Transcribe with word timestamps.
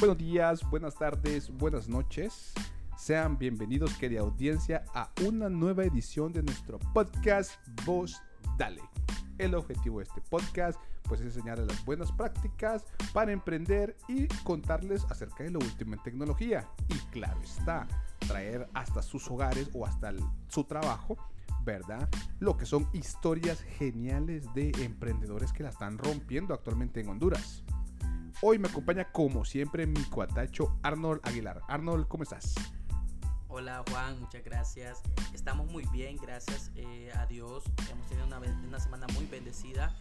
Buenos 0.00 0.18
días, 0.18 0.62
buenas 0.70 0.94
tardes, 0.94 1.50
buenas 1.50 1.88
noches. 1.88 2.54
Sean 2.96 3.36
bienvenidos, 3.36 3.94
querida 3.94 4.20
audiencia, 4.20 4.84
a 4.94 5.10
una 5.26 5.48
nueva 5.48 5.82
edición 5.82 6.32
de 6.32 6.44
nuestro 6.44 6.78
podcast 6.94 7.56
Voz 7.84 8.22
Dale. 8.56 8.80
El 9.38 9.56
objetivo 9.56 9.98
de 9.98 10.04
este 10.04 10.20
podcast 10.20 10.78
pues 11.02 11.20
es 11.20 11.26
enseñarles 11.26 11.66
las 11.66 11.84
buenas 11.84 12.12
prácticas 12.12 12.84
para 13.12 13.32
emprender 13.32 13.96
y 14.06 14.28
contarles 14.44 15.04
acerca 15.10 15.42
de 15.42 15.50
lo 15.50 15.58
último 15.58 15.94
en 15.94 16.02
tecnología. 16.04 16.68
Y 16.90 16.94
claro 17.10 17.40
está, 17.42 17.88
traer 18.28 18.68
hasta 18.74 19.02
sus 19.02 19.28
hogares 19.28 19.68
o 19.74 19.84
hasta 19.84 20.12
su 20.46 20.62
trabajo, 20.62 21.16
¿verdad? 21.64 22.08
Lo 22.38 22.56
que 22.56 22.66
son 22.66 22.88
historias 22.92 23.62
geniales 23.62 24.44
de 24.54 24.70
emprendedores 24.84 25.52
que 25.52 25.64
la 25.64 25.70
están 25.70 25.98
rompiendo 25.98 26.54
actualmente 26.54 27.00
en 27.00 27.08
Honduras. 27.08 27.64
Hoy 28.40 28.56
me 28.60 28.68
acompaña 28.68 29.10
como 29.10 29.44
siempre 29.44 29.84
mi 29.84 30.00
cuatacho 30.04 30.78
Arnold 30.84 31.20
Aguilar. 31.24 31.60
Arnold, 31.66 32.06
¿cómo 32.06 32.22
estás? 32.22 32.54
Hola 33.48 33.82
Juan, 33.90 34.20
muchas 34.20 34.44
gracias. 34.44 35.02
Estamos 35.34 35.66
muy 35.72 35.84
bien, 35.90 36.16
gracias 36.18 36.70
eh, 36.76 37.10
a 37.16 37.26
Dios. 37.26 37.64
Hemos 37.90 38.06
tenido 38.06 38.26
una, 38.28 38.78
semana 38.78 39.08
muy 39.14 39.26
bendecida. 39.26 39.92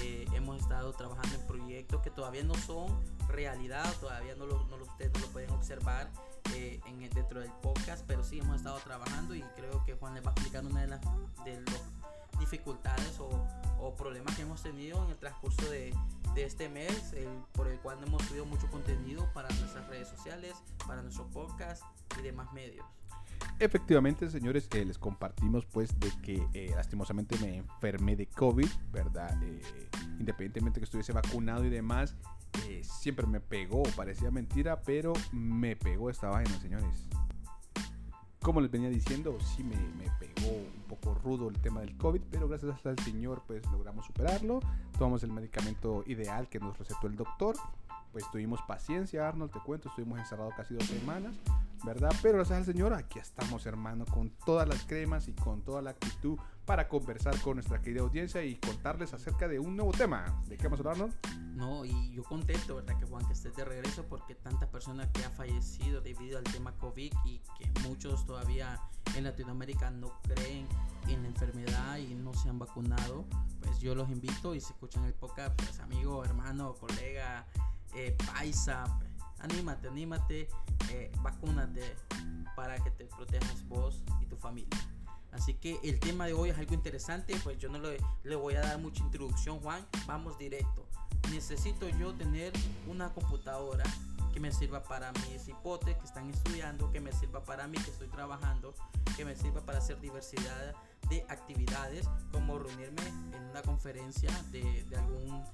Eh, 0.00 0.24
hemos 0.32 0.62
estado 0.62 0.94
trabajando 0.94 1.36
en 1.38 1.46
proyectos 1.46 2.00
que 2.00 2.08
todavía 2.08 2.42
no 2.44 2.54
son 2.54 2.98
realidad, 3.28 3.84
todavía 4.00 4.36
no 4.36 4.46
lo, 4.46 4.56
ustedes 4.80 5.12
no 5.12 5.20
lo 5.20 5.26
pueden 5.26 5.50
observar 5.50 6.10
eh, 6.54 6.80
en, 6.86 6.98
dentro 7.10 7.40
del 7.40 7.52
podcast, 7.60 8.06
pero 8.06 8.24
sí 8.24 8.38
hemos 8.38 8.56
estado 8.56 8.78
trabajando 8.78 9.34
y 9.34 9.42
creo 9.54 9.84
que 9.84 9.96
Juan 9.96 10.14
les 10.14 10.24
va 10.24 10.30
a 10.30 10.32
explicar 10.32 10.64
una 10.64 10.80
de 10.80 10.86
las 10.86 11.00
de 11.44 11.62
dificultades 12.40 13.20
o 13.20 13.94
problemas 13.96 14.34
que 14.34 14.42
hemos 14.42 14.62
tenido 14.62 15.04
en 15.04 15.10
el 15.10 15.16
transcurso 15.18 15.70
de, 15.70 15.92
de 16.34 16.44
este 16.44 16.68
mes, 16.68 17.14
por 17.52 17.68
el 17.68 17.78
cual 17.80 17.98
hemos 18.06 18.22
subido 18.22 18.46
mucho 18.46 18.66
contenido 18.70 19.28
para 19.34 19.48
nuestras 19.48 19.86
redes 19.88 20.08
sociales, 20.08 20.54
para 20.86 21.02
nuestro 21.02 21.26
podcast 21.28 21.82
y 22.18 22.22
demás 22.22 22.52
medios. 22.52 22.86
Efectivamente, 23.58 24.28
señores, 24.30 24.68
eh, 24.72 24.84
les 24.84 24.98
compartimos 24.98 25.66
pues 25.66 25.98
de 26.00 26.10
que 26.22 26.46
eh, 26.54 26.72
lastimosamente 26.74 27.36
me 27.38 27.58
enfermé 27.58 28.16
de 28.16 28.26
COVID, 28.26 28.68
¿verdad? 28.90 29.40
Eh, 29.42 29.60
independientemente 30.18 30.80
que 30.80 30.84
estuviese 30.84 31.12
vacunado 31.12 31.64
y 31.64 31.70
demás, 31.70 32.16
siempre 32.82 33.26
me 33.26 33.40
pegó, 33.40 33.82
parecía 33.96 34.30
mentira, 34.30 34.82
pero 34.82 35.12
me 35.32 35.76
pegó 35.76 36.10
esta 36.10 36.28
vaina, 36.28 36.58
señores 36.60 37.08
como 38.42 38.60
les 38.60 38.70
venía 38.70 38.90
diciendo, 38.90 39.38
sí 39.40 39.62
me, 39.62 39.76
me, 39.76 40.10
pegó 40.18 40.50
un 40.50 40.82
poco 40.88 41.14
rudo 41.14 41.48
el 41.48 41.58
tema 41.60 41.80
del 41.80 41.96
COVID, 41.96 42.20
pero 42.30 42.48
gracias 42.48 42.84
al 42.84 42.98
Señor 42.98 43.42
pues 43.46 43.62
logramos 43.70 44.04
superarlo. 44.06 44.60
Tomamos 44.98 45.22
el 45.22 45.32
medicamento 45.32 46.02
ideal 46.06 46.48
que 46.48 46.58
nos 46.58 46.76
recetó 46.76 47.06
el 47.06 47.16
doctor. 47.16 47.56
Pues 48.12 48.30
tuvimos 48.30 48.60
paciencia, 48.62 49.26
Arnold, 49.26 49.52
te 49.52 49.60
cuento, 49.60 49.88
estuvimos 49.88 50.18
encerrados 50.18 50.52
casi 50.54 50.74
dos 50.74 50.84
semanas, 50.84 51.34
¿verdad? 51.84 52.14
Pero 52.22 52.38
gracias 52.38 52.58
al 52.58 52.64
Señor, 52.64 52.92
aquí 52.94 53.18
estamos, 53.18 53.66
hermano, 53.66 54.04
con 54.06 54.30
todas 54.44 54.68
las 54.68 54.84
cremas 54.84 55.28
y 55.28 55.32
con 55.32 55.62
toda 55.62 55.82
la 55.82 55.90
actitud 55.90 56.38
para 56.64 56.88
conversar 56.88 57.38
con 57.40 57.56
nuestra 57.56 57.80
querida 57.80 58.02
audiencia 58.02 58.44
y 58.44 58.56
contarles 58.56 59.12
acerca 59.12 59.48
de 59.48 59.58
un 59.58 59.76
nuevo 59.76 59.92
tema. 59.92 60.42
¿De 60.46 60.56
qué 60.56 60.64
vamos 60.68 60.84
a 60.84 60.90
hablar, 60.90 61.10
No, 61.54 61.84
y 61.84 62.12
yo 62.12 62.22
contento, 62.22 62.76
¿verdad? 62.76 62.98
Que 62.98 63.06
Juan, 63.06 63.26
que 63.26 63.32
estés 63.32 63.54
de 63.56 63.64
regreso 63.64 64.04
porque 64.08 64.34
tantas 64.34 64.68
personas 64.68 65.08
que 65.08 65.24
han 65.24 65.32
fallecido 65.32 66.00
debido 66.00 66.38
al 66.38 66.44
tema 66.44 66.72
COVID 66.78 67.12
y 67.24 67.38
que 67.58 67.80
muchos 67.82 68.24
todavía 68.26 68.80
en 69.16 69.24
Latinoamérica 69.24 69.90
no 69.90 70.12
creen 70.22 70.66
en 71.08 71.22
la 71.22 71.28
enfermedad 71.28 71.98
y 71.98 72.14
no 72.14 72.32
se 72.32 72.48
han 72.48 72.58
vacunado, 72.58 73.24
pues 73.60 73.80
yo 73.80 73.94
los 73.94 74.08
invito 74.10 74.54
y 74.54 74.60
se 74.60 74.72
escuchan 74.72 75.04
el 75.04 75.14
podcast, 75.14 75.54
pues 75.56 75.80
amigo, 75.80 76.24
hermano, 76.24 76.74
colega, 76.74 77.46
eh, 77.94 78.16
paisa, 78.32 78.84
anímate, 79.42 79.88
anímate, 79.88 80.48
eh, 80.90 81.12
vacúnate 81.22 81.82
para 82.56 82.82
que 82.82 82.90
te 82.90 83.04
protejas 83.04 83.66
vos 83.68 84.02
y 84.20 84.26
tu 84.26 84.36
familia. 84.36 84.78
Así 85.32 85.54
que 85.54 85.80
el 85.82 85.98
tema 85.98 86.26
de 86.26 86.34
hoy 86.34 86.50
es 86.50 86.58
algo 86.58 86.74
interesante, 86.74 87.34
pues 87.42 87.58
yo 87.58 87.68
no 87.70 87.78
le, 87.78 87.98
le 88.24 88.36
voy 88.36 88.54
a 88.54 88.60
dar 88.60 88.78
mucha 88.78 89.02
introducción, 89.02 89.60
Juan. 89.60 89.84
Vamos 90.06 90.38
directo. 90.38 90.86
Necesito 91.30 91.88
yo 91.88 92.12
tener 92.14 92.52
una 92.86 93.12
computadora 93.14 93.84
que 94.32 94.40
me 94.40 94.52
sirva 94.52 94.82
para 94.82 95.12
mis 95.12 95.48
hipotes 95.48 95.96
que 95.96 96.04
están 96.04 96.28
estudiando, 96.30 96.90
que 96.90 97.00
me 97.00 97.12
sirva 97.12 97.44
para 97.44 97.66
mí 97.66 97.78
que 97.78 97.90
estoy 97.90 98.08
trabajando, 98.08 98.74
que 99.16 99.24
me 99.24 99.36
sirva 99.36 99.60
para 99.60 99.78
hacer 99.78 100.00
diversidad 100.00 100.74
de 101.08 101.24
actividades, 101.28 102.08
como 102.30 102.58
reunirme 102.58 103.06
en 103.32 103.44
una 103.50 103.62
conferencia 103.62 104.30
de, 104.50 104.84
de 104.84 104.96
algún 104.96 105.44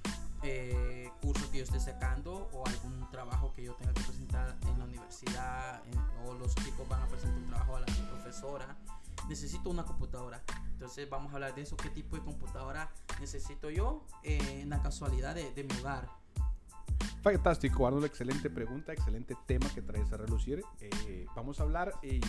eh, 0.42 1.10
curso 1.22 1.50
que 1.50 1.58
yo 1.58 1.64
esté 1.64 1.80
sacando 1.80 2.48
o 2.52 2.66
algún 2.66 3.08
trabajo 3.10 3.52
que 3.54 3.64
yo 3.64 3.74
tenga 3.74 3.92
que 3.92 4.02
presentar 4.02 4.56
en 4.62 4.78
la 4.78 4.84
universidad 4.84 5.82
o 6.26 6.34
los 6.34 6.54
chicos 6.56 6.88
van 6.88 7.02
a 7.02 7.06
presentar 7.06 7.38
un 7.38 7.46
trabajo 7.48 7.76
a 7.76 7.80
la 7.80 7.86
profesora 7.86 8.76
necesito 9.28 9.70
una 9.70 9.84
computadora. 9.84 10.42
Entonces 10.72 11.08
vamos 11.08 11.32
a 11.32 11.34
hablar 11.34 11.54
de 11.54 11.62
eso, 11.62 11.76
qué 11.76 11.90
tipo 11.90 12.16
de 12.16 12.22
computadora 12.22 12.90
necesito 13.20 13.70
yo 13.70 14.04
eh, 14.22 14.60
en 14.62 14.70
la 14.70 14.82
casualidad 14.82 15.34
de, 15.34 15.52
de, 15.52 15.64
mi 15.64 15.74
hogar. 15.80 16.08
Fantástico, 17.22 17.86
Arnold, 17.86 18.06
excelente 18.06 18.48
pregunta, 18.48 18.92
excelente 18.92 19.36
tema 19.46 19.68
que 19.74 19.82
traes 19.82 20.10
a 20.12 20.16
relucir. 20.16 20.62
Eh, 20.80 21.26
vamos 21.34 21.60
a 21.60 21.64
hablar 21.64 21.92
y 22.02 22.20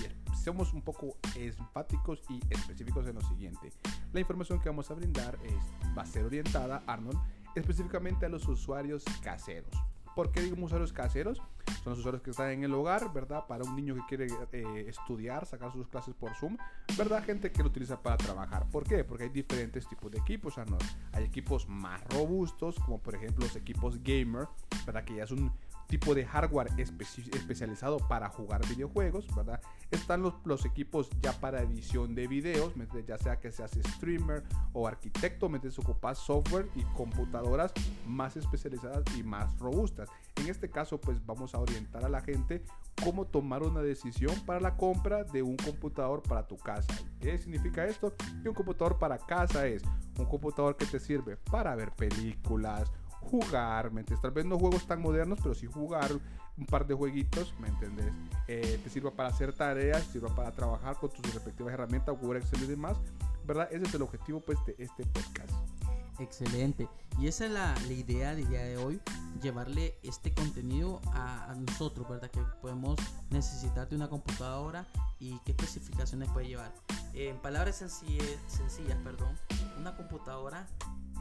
somos 0.43 0.73
un 0.73 0.81
poco 0.81 1.17
enfáticos 1.35 2.21
y 2.29 2.39
específicos 2.49 3.07
en 3.07 3.15
lo 3.15 3.21
siguiente. 3.21 3.71
La 4.11 4.19
información 4.19 4.59
que 4.59 4.69
vamos 4.69 4.89
a 4.89 4.95
brindar 4.95 5.37
es, 5.43 5.95
va 5.97 6.01
a 6.01 6.05
ser 6.05 6.25
orientada, 6.25 6.83
Arnold, 6.87 7.19
específicamente 7.55 8.25
a 8.25 8.29
los 8.29 8.47
usuarios 8.47 9.03
caseros. 9.21 9.71
¿Por 10.15 10.31
qué 10.31 10.41
digo 10.41 10.61
usuarios 10.63 10.91
caseros? 10.91 11.41
Son 11.83 11.91
los 11.91 11.99
usuarios 11.99 12.21
que 12.21 12.31
están 12.31 12.49
en 12.49 12.63
el 12.63 12.73
hogar, 12.73 13.13
¿verdad? 13.13 13.45
Para 13.47 13.63
un 13.63 13.75
niño 13.75 13.95
que 13.95 14.01
quiere 14.07 14.27
eh, 14.51 14.85
estudiar, 14.87 15.45
sacar 15.45 15.71
sus 15.71 15.87
clases 15.87 16.13
por 16.13 16.35
Zoom, 16.35 16.57
¿verdad? 16.97 17.23
Gente 17.23 17.51
que 17.51 17.61
lo 17.61 17.69
utiliza 17.69 18.01
para 18.01 18.17
trabajar. 18.17 18.69
¿Por 18.69 18.83
qué? 18.85 19.03
Porque 19.03 19.25
hay 19.25 19.29
diferentes 19.29 19.87
tipos 19.87 20.11
de 20.11 20.17
equipos, 20.17 20.57
Arnold. 20.57 20.83
Hay 21.13 21.23
equipos 21.23 21.69
más 21.69 22.03
robustos, 22.09 22.75
como 22.79 22.99
por 22.99 23.15
ejemplo 23.15 23.45
los 23.45 23.55
equipos 23.55 24.03
gamer, 24.03 24.47
¿verdad? 24.85 25.05
Que 25.05 25.15
ya 25.15 25.23
es 25.23 25.31
un 25.31 25.53
tipo 25.89 26.13
de 26.13 26.23
hardware 26.23 26.69
especializado 26.77 27.97
para 27.97 28.29
jugar 28.29 28.61
videojuegos, 28.67 29.25
¿verdad? 29.35 29.59
Están 29.89 30.21
los, 30.21 30.65
equipos 30.65 31.09
ya 31.19 31.33
para 31.33 31.63
edición 31.63 32.13
de 32.13 32.27
videos, 32.27 32.73
ya 33.07 33.17
sea 33.17 33.39
que 33.39 33.51
seas 33.51 33.71
streamer 33.95 34.43
o 34.71 34.87
arquitecto, 34.87 35.49
se 35.69 35.81
ocupa 35.81 36.13
software 36.13 36.69
y 36.75 36.83
computadoras 36.95 37.73
más 38.05 38.37
especializadas 38.37 39.03
y 39.17 39.23
más 39.23 39.57
robustas. 39.57 40.09
En 40.35 40.47
este 40.47 40.69
caso, 40.69 41.01
pues 41.01 41.25
vamos 41.25 41.55
a 41.55 41.59
orientar 41.59 42.05
a 42.05 42.09
la 42.09 42.21
gente 42.21 42.63
cómo 43.03 43.25
tomar 43.25 43.63
una 43.63 43.81
decisión 43.81 44.35
para 44.45 44.59
la 44.59 44.77
compra 44.77 45.23
de 45.23 45.41
un 45.41 45.57
computador 45.57 46.21
para 46.21 46.47
tu 46.47 46.57
casa. 46.57 46.93
¿Qué 47.19 47.37
significa 47.37 47.85
esto? 47.85 48.13
Que 48.43 48.49
un 48.49 48.55
computador 48.55 48.99
para 48.99 49.17
casa 49.17 49.65
es 49.65 49.81
un 50.17 50.25
computador 50.25 50.77
que 50.77 50.85
te 50.85 50.99
sirve 50.99 51.37
para 51.37 51.75
ver 51.75 51.91
películas, 51.93 52.91
jugar, 53.21 53.91
¿me 53.91 54.01
entiendes? 54.01 54.21
Tal 54.21 54.31
vez 54.31 54.45
no 54.45 54.57
juegos 54.57 54.85
tan 54.85 55.01
modernos, 55.01 55.39
pero 55.41 55.53
sí 55.53 55.67
jugar 55.67 56.11
un 56.57 56.65
par 56.65 56.85
de 56.85 56.93
jueguitos, 56.93 57.53
¿me 57.59 57.67
entiendes? 57.67 58.11
Eh, 58.47 58.79
te 58.83 58.89
sirva 58.89 59.11
para 59.11 59.29
hacer 59.29 59.53
tareas, 59.53 60.05
te 60.07 60.13
sirva 60.13 60.33
para 60.35 60.51
trabajar 60.51 60.97
con 60.97 61.09
tus 61.09 61.33
respectivas 61.33 61.73
herramientas, 61.73 62.15
Google, 62.19 62.39
Excel 62.39 62.63
y 62.63 62.67
demás, 62.67 62.97
¿verdad? 63.45 63.69
Ese 63.71 63.83
es 63.83 63.93
el 63.93 64.01
objetivo 64.01 64.41
pues 64.41 64.57
de 64.65 64.75
este 64.77 65.05
podcast. 65.05 65.53
Excelente. 66.19 66.89
Y 67.17 67.27
esa 67.27 67.45
es 67.45 67.51
la, 67.51 67.73
la 67.87 67.93
idea 67.93 68.35
del 68.35 68.47
día 68.49 68.61
de 68.63 68.77
hoy, 68.77 68.99
llevarle 69.41 69.95
este 70.03 70.33
contenido 70.33 71.01
a, 71.13 71.49
a, 71.49 71.55
nosotros, 71.55 72.07
¿verdad? 72.09 72.29
Que 72.29 72.41
podemos 72.61 72.97
necesitar 73.29 73.87
de 73.87 73.95
una 73.95 74.09
computadora 74.09 74.85
y 75.19 75.39
qué 75.45 75.51
especificaciones 75.51 76.29
puede 76.31 76.47
llevar. 76.47 76.73
En 77.13 77.37
palabras 77.41 77.77
sencillas, 77.77 78.27
sencillas 78.47 78.97
perdón, 79.03 79.35
una 79.79 79.95
computadora 79.95 80.67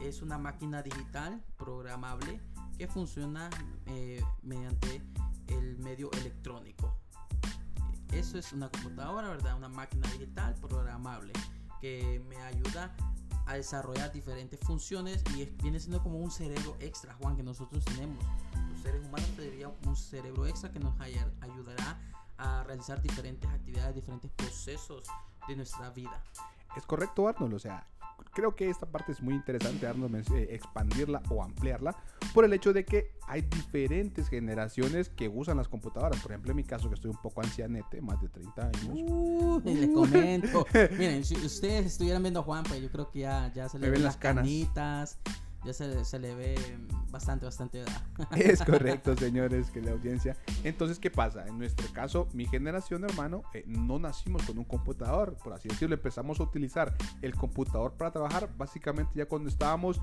es 0.01 0.21
una 0.21 0.37
máquina 0.37 0.81
digital 0.81 1.41
programable 1.57 2.41
que 2.77 2.87
funciona 2.87 3.49
eh, 3.85 4.21
mediante 4.41 5.01
el 5.47 5.77
medio 5.79 6.11
electrónico. 6.11 6.93
Eso 8.11 8.37
es 8.37 8.51
una 8.53 8.69
computadora, 8.69 9.29
¿verdad? 9.29 9.55
Una 9.55 9.69
máquina 9.69 10.09
digital 10.11 10.55
programable 10.55 11.33
que 11.79 12.21
me 12.27 12.37
ayuda 12.37 12.95
a 13.45 13.53
desarrollar 13.55 14.11
diferentes 14.11 14.59
funciones 14.59 15.23
y 15.35 15.45
viene 15.63 15.79
siendo 15.79 16.03
como 16.03 16.19
un 16.19 16.31
cerebro 16.31 16.75
extra, 16.79 17.13
Juan, 17.15 17.35
que 17.35 17.43
nosotros 17.43 17.83
tenemos. 17.85 18.23
Los 18.71 18.81
seres 18.81 19.05
humanos 19.05 19.29
tendrían 19.35 19.71
un 19.85 19.95
cerebro 19.95 20.45
extra 20.45 20.71
que 20.71 20.79
nos 20.79 20.99
ayudará 20.99 21.99
a 22.37 22.63
realizar 22.63 23.01
diferentes 23.01 23.49
actividades, 23.49 23.95
diferentes 23.95 24.31
procesos 24.31 25.03
de 25.47 25.55
nuestra 25.55 25.89
vida. 25.91 26.21
Es 26.75 26.85
correcto, 26.85 27.27
Arnold. 27.27 27.53
O 27.53 27.59
sea, 27.59 27.87
creo 28.33 28.55
que 28.55 28.69
esta 28.69 28.85
parte 28.85 29.11
es 29.11 29.21
muy 29.21 29.33
interesante, 29.33 29.87
Arnold, 29.87 30.15
eh, 30.33 30.47
expandirla 30.51 31.21
o 31.29 31.43
ampliarla 31.43 31.95
por 32.33 32.45
el 32.45 32.53
hecho 32.53 32.73
de 32.73 32.85
que 32.85 33.11
hay 33.27 33.41
diferentes 33.41 34.29
generaciones 34.29 35.09
que 35.09 35.27
usan 35.27 35.57
las 35.57 35.67
computadoras. 35.67 36.21
Por 36.21 36.31
ejemplo, 36.31 36.51
en 36.51 36.57
mi 36.57 36.63
caso, 36.63 36.89
que 36.89 36.95
estoy 36.95 37.11
un 37.11 37.21
poco 37.21 37.41
ancianete, 37.41 38.01
más 38.01 38.21
de 38.21 38.29
30 38.29 38.61
años. 38.61 38.89
Uh, 38.93 39.61
les 39.65 39.89
comento. 39.89 40.65
Miren, 40.97 41.23
si 41.25 41.35
ustedes 41.35 41.85
estuvieran 41.85 42.21
viendo 42.21 42.41
a 42.41 42.43
Juan, 42.43 42.63
pues 42.63 42.81
yo 42.81 42.89
creo 42.89 43.09
que 43.09 43.19
ya, 43.19 43.51
ya 43.53 43.69
se 43.69 43.79
le 43.79 43.89
ven 43.89 44.03
las 44.03 44.17
canitas. 44.17 45.19
Ya 45.65 45.73
se, 45.73 46.05
se 46.05 46.19
le 46.19 46.35
ve 46.35 46.55
bastante, 47.11 47.45
bastante 47.45 47.79
edad. 47.79 48.01
Es 48.35 48.61
correcto, 48.63 49.15
señores, 49.17 49.69
que 49.71 49.81
la 49.81 49.91
audiencia. 49.91 50.37
Entonces, 50.63 50.99
¿qué 50.99 51.11
pasa? 51.11 51.45
En 51.47 51.57
nuestro 51.57 51.87
caso, 51.93 52.27
mi 52.33 52.45
generación, 52.45 53.03
hermano, 53.03 53.43
eh, 53.53 53.63
no 53.67 53.99
nacimos 53.99 54.43
con 54.43 54.57
un 54.57 54.65
computador, 54.65 55.35
por 55.43 55.53
así 55.53 55.67
decirlo. 55.67 55.95
Empezamos 55.95 56.39
a 56.39 56.43
utilizar 56.43 56.95
el 57.21 57.35
computador 57.35 57.93
para 57.93 58.11
trabajar, 58.11 58.49
básicamente 58.57 59.11
ya 59.15 59.25
cuando 59.25 59.49
estábamos 59.49 60.01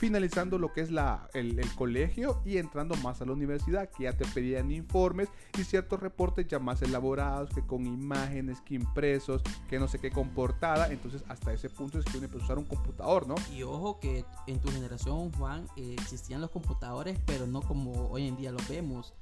finalizando 0.00 0.58
lo 0.58 0.72
que 0.72 0.80
es 0.80 0.90
la, 0.90 1.28
el, 1.34 1.60
colegio 1.74 2.40
y 2.46 2.56
entrando 2.56 2.94
más 2.96 3.20
a 3.20 3.26
la 3.26 3.32
universidad, 3.32 3.90
que 3.90 4.04
ya 4.04 4.14
te 4.14 4.24
pedían 4.24 4.70
informes 4.70 5.28
y 5.58 5.64
ciertos 5.64 6.00
reportes 6.00 6.48
ya 6.48 6.58
más 6.58 6.80
elaborados, 6.80 7.50
que 7.50 7.60
con 7.60 7.86
imágenes, 7.86 8.62
que 8.62 8.76
impresos, 8.76 9.42
que 9.68 9.78
no 9.78 9.88
sé 9.88 9.98
qué 9.98 10.10
comportada. 10.10 10.90
Entonces, 10.90 11.22
hasta 11.28 11.52
ese 11.52 11.68
punto 11.68 11.98
es 11.98 12.06
que 12.06 12.16
uno 12.16 12.24
empezó 12.24 12.40
a 12.40 12.44
usar 12.46 12.58
un 12.58 12.64
computador, 12.64 13.28
¿no? 13.28 13.34
Y 13.54 13.62
ojo 13.62 14.00
que 14.00 14.24
en 14.46 14.58
tu 14.58 14.70
generación, 14.70 15.30
Juan, 15.32 15.66
eh, 15.76 15.96
existían 16.00 16.40
los 16.40 16.50
computadores, 16.50 17.18
pero 17.26 17.46
no 17.46 17.60
como 17.60 18.08
hoy 18.08 18.26
en 18.26 18.38
día 18.38 18.52
los 18.52 18.66
vemos. 18.68 19.12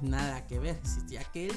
Nada 0.00 0.46
que 0.46 0.60
ver, 0.60 0.76
existía 0.76 1.22
aquel 1.22 1.52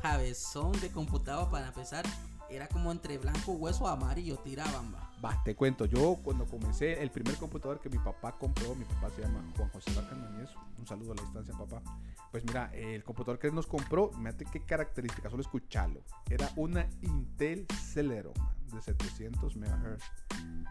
cabezón 0.00 0.72
de 0.80 0.88
computador 0.88 1.50
para 1.50 1.68
empezar 1.68 2.06
era 2.50 2.68
como 2.68 2.92
entre 2.92 3.18
blanco, 3.18 3.52
hueso, 3.52 3.86
amarillo, 3.86 4.36
tiraban, 4.38 4.94
va. 4.94 5.42
Te 5.44 5.54
cuento, 5.54 5.86
yo 5.86 6.18
cuando 6.22 6.46
comencé, 6.46 7.02
el 7.02 7.10
primer 7.10 7.36
computador 7.36 7.80
que 7.80 7.88
mi 7.88 7.98
papá 7.98 8.36
compró, 8.38 8.74
mi 8.74 8.84
papá 8.84 9.10
se 9.10 9.22
llama 9.22 9.42
Juan 9.56 9.70
José 9.70 9.92
Barcandañez, 9.94 10.50
un 10.78 10.86
saludo 10.86 11.12
a 11.12 11.14
la 11.16 11.22
distancia, 11.22 11.54
papá. 11.56 11.82
Pues 12.30 12.44
mira, 12.44 12.70
el 12.74 13.02
computador 13.04 13.38
que 13.38 13.50
nos 13.50 13.66
compró, 13.66 14.10
mírate 14.18 14.44
qué 14.44 14.60
características, 14.60 15.30
solo 15.30 15.42
escucharlo. 15.42 16.02
Era 16.28 16.50
una 16.56 16.88
Intel 17.02 17.66
Celeron 17.72 18.34
de 18.72 18.82
700 18.82 19.56
MHz 19.56 20.02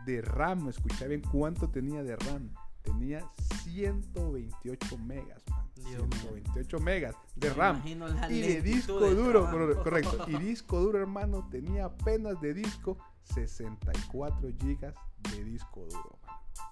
de 0.06 0.22
RAM, 0.22 0.70
escuché 0.70 1.08
bien 1.08 1.22
cuánto 1.22 1.70
tenía 1.70 2.04
de 2.04 2.16
RAM. 2.16 2.54
Tenía 2.84 3.28
128 3.64 4.98
megas, 5.00 5.42
man. 5.50 5.64
128 5.76 6.80
megas 6.80 7.16
de 7.36 7.50
RAM 7.54 7.82
y 8.30 8.42
de 8.42 8.62
disco 8.62 9.00
duro, 9.00 9.50
correcto. 9.84 10.26
Y 10.28 10.38
disco 10.38 10.80
duro, 10.80 11.00
hermano, 11.00 11.48
tenía 11.50 11.86
apenas 11.86 12.40
de 12.42 12.54
disco 12.54 12.98
64 13.24 14.50
gigas 14.60 14.94
de 15.32 15.44
disco 15.44 15.86
duro, 15.90 16.20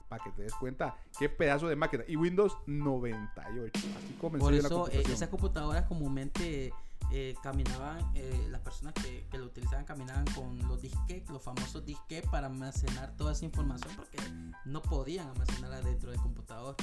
Para 0.10 0.24
que 0.24 0.32
te 0.32 0.44
des 0.44 0.54
cuenta 0.56 0.96
qué 1.18 1.30
pedazo 1.30 1.68
de 1.68 1.76
máquina. 1.76 2.04
Y 2.08 2.16
Windows 2.16 2.58
98. 2.68 3.72
Así 3.76 4.18
comenzó 4.20 4.46
Por 4.46 4.54
eso, 4.54 4.88
la 4.88 4.94
eh, 4.94 5.04
esas 5.08 5.30
computadoras 5.30 5.86
comúnmente 5.86 6.74
eh, 7.14 7.36
caminaban, 7.44 8.00
eh, 8.16 8.48
las 8.50 8.62
personas 8.62 8.94
que, 8.94 9.26
lo 9.38 9.46
utilizaban 9.46 9.86
caminaban 9.86 10.26
con 10.34 10.58
los 10.68 10.82
disquetes, 10.82 11.30
los 11.30 11.42
famosos 11.42 11.86
disquetes 11.86 12.30
para 12.30 12.48
almacenar 12.48 13.16
toda 13.18 13.34
esa 13.34 13.46
información 13.46 13.94
porque 13.96 14.18
no 14.66 14.82
podían 14.82 15.28
almacenarla 15.28 15.82
dentro 15.82 16.12
del 16.12 16.20
computador. 16.20 16.76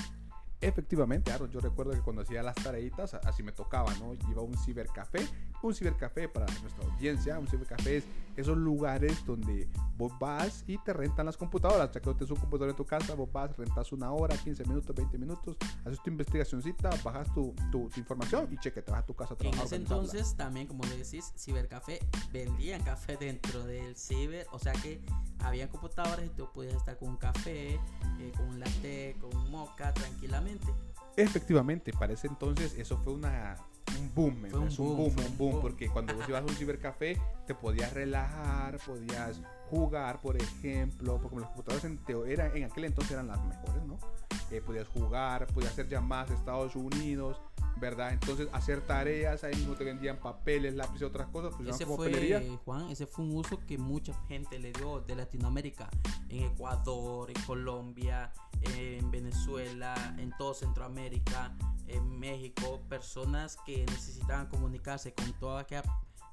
Efectivamente, 0.60 1.30
Aaron, 1.30 1.50
yo 1.50 1.60
recuerdo 1.60 1.92
que 1.92 2.00
cuando 2.00 2.22
hacía 2.22 2.42
las 2.42 2.56
tareitas, 2.56 3.14
así 3.14 3.42
me 3.42 3.52
tocaba, 3.52 3.94
¿no? 3.94 4.14
Iba 4.28 4.42
a 4.42 4.44
un 4.44 4.58
cibercafé. 4.58 5.20
Un 5.62 5.74
cibercafé 5.74 6.28
para 6.28 6.46
nuestra 6.62 6.84
audiencia, 6.84 7.38
un 7.38 7.46
cibercafé 7.46 7.98
es 7.98 8.04
esos 8.38 8.56
lugares 8.56 9.24
donde 9.26 9.68
vos 9.96 10.12
vas 10.20 10.62
y 10.68 10.78
te 10.78 10.92
rentan 10.92 11.26
las 11.26 11.36
computadoras. 11.36 11.90
Sea, 11.92 12.00
que 12.00 12.14
tienes 12.14 12.30
un 12.30 12.36
computador 12.36 12.70
en 12.70 12.76
tu 12.76 12.86
casa, 12.86 13.14
vos 13.14 13.30
vas, 13.32 13.56
rentas 13.56 13.90
una 13.90 14.12
hora, 14.12 14.36
15 14.36 14.64
minutos, 14.64 14.94
20 14.94 15.18
minutos, 15.18 15.56
haces 15.84 16.00
tu 16.02 16.10
investigacióncita, 16.10 16.90
bajas 17.02 17.34
tu, 17.34 17.52
tu, 17.72 17.90
información 17.96 18.48
y 18.52 18.56
cheque, 18.58 18.80
te 18.80 18.92
vas 18.92 19.00
a 19.00 19.06
tu 19.06 19.14
casa 19.14 19.34
a 19.34 19.36
trabajar. 19.36 19.60
En 19.60 19.66
ese 19.66 19.76
entonces, 19.76 20.36
también, 20.36 20.68
como 20.68 20.84
le 20.84 20.98
decís, 20.98 21.32
cibercafé, 21.36 21.98
vendían 22.32 22.82
café 22.82 23.16
dentro 23.20 23.64
del 23.64 23.96
ciber, 23.96 24.46
o 24.52 24.58
sea 24.60 24.72
que 24.72 25.00
había 25.40 25.68
computadores 25.68 26.26
y 26.26 26.30
tú 26.30 26.48
podías 26.52 26.74
estar 26.74 26.96
con 26.96 27.08
un 27.08 27.16
café, 27.16 27.74
eh, 27.74 28.32
con 28.36 28.46
un 28.48 28.60
latte, 28.60 29.16
con 29.20 29.36
un 29.36 29.50
mocha, 29.50 29.92
tranquilamente. 29.92 30.72
Efectivamente, 31.16 31.92
para 31.92 32.12
ese 32.12 32.28
entonces 32.28 32.74
eso 32.78 32.96
fue 32.98 33.14
una, 33.14 33.56
un 33.98 34.14
boom, 34.14 34.46
fue 34.50 34.58
un, 34.58 34.96
boom, 34.96 35.14
un 35.18 35.38
boom, 35.38 35.60
porque 35.60 35.88
cuando 35.88 36.14
vos 36.14 36.28
ibas 36.28 36.42
a 36.42 36.44
un 36.44 36.54
cibercafé 36.54 37.18
te 37.46 37.54
podías 37.54 37.92
relajar, 37.92 38.78
podías 38.78 39.40
jugar, 39.70 40.20
por 40.20 40.36
ejemplo, 40.36 41.18
porque 41.20 41.36
los 41.36 41.46
computadores 41.46 41.84
en, 41.84 42.00
era, 42.26 42.54
en 42.54 42.64
aquel 42.64 42.84
entonces 42.84 43.12
eran 43.12 43.28
las 43.28 43.44
mejores, 43.44 43.84
¿no? 43.84 43.98
Eh, 44.50 44.62
podías 44.64 44.88
jugar, 44.88 45.46
podías 45.48 45.72
hacer 45.72 45.88
llamadas 45.88 46.30
a 46.30 46.34
Estados 46.34 46.74
Unidos, 46.74 47.40
¿verdad? 47.76 48.12
Entonces, 48.12 48.48
hacer 48.52 48.80
tareas, 48.80 49.44
ahí 49.44 49.54
mismo 49.54 49.74
te 49.74 49.84
vendían 49.84 50.16
papeles, 50.18 50.74
lápices, 50.74 51.02
otras 51.02 51.28
cosas. 51.28 51.54
Pues 51.56 51.68
ese 51.68 51.84
fue, 51.84 52.58
Juan, 52.64 52.88
ese 52.90 53.06
fue 53.06 53.24
un 53.24 53.36
uso 53.36 53.58
que 53.66 53.76
mucha 53.76 54.14
gente 54.26 54.58
le 54.58 54.72
dio 54.72 55.00
de 55.00 55.16
Latinoamérica, 55.16 55.90
en 56.30 56.44
Ecuador, 56.44 57.30
en 57.30 57.42
Colombia, 57.42 58.32
en 58.62 59.10
Venezuela, 59.10 59.94
en 60.18 60.32
todo 60.38 60.54
Centroamérica, 60.54 61.56
en 61.86 62.18
México, 62.18 62.80
personas 62.88 63.56
que 63.64 63.84
necesitaban 63.86 64.46
comunicarse 64.48 65.14
con 65.14 65.32
toda 65.34 65.60
aquella 65.60 65.82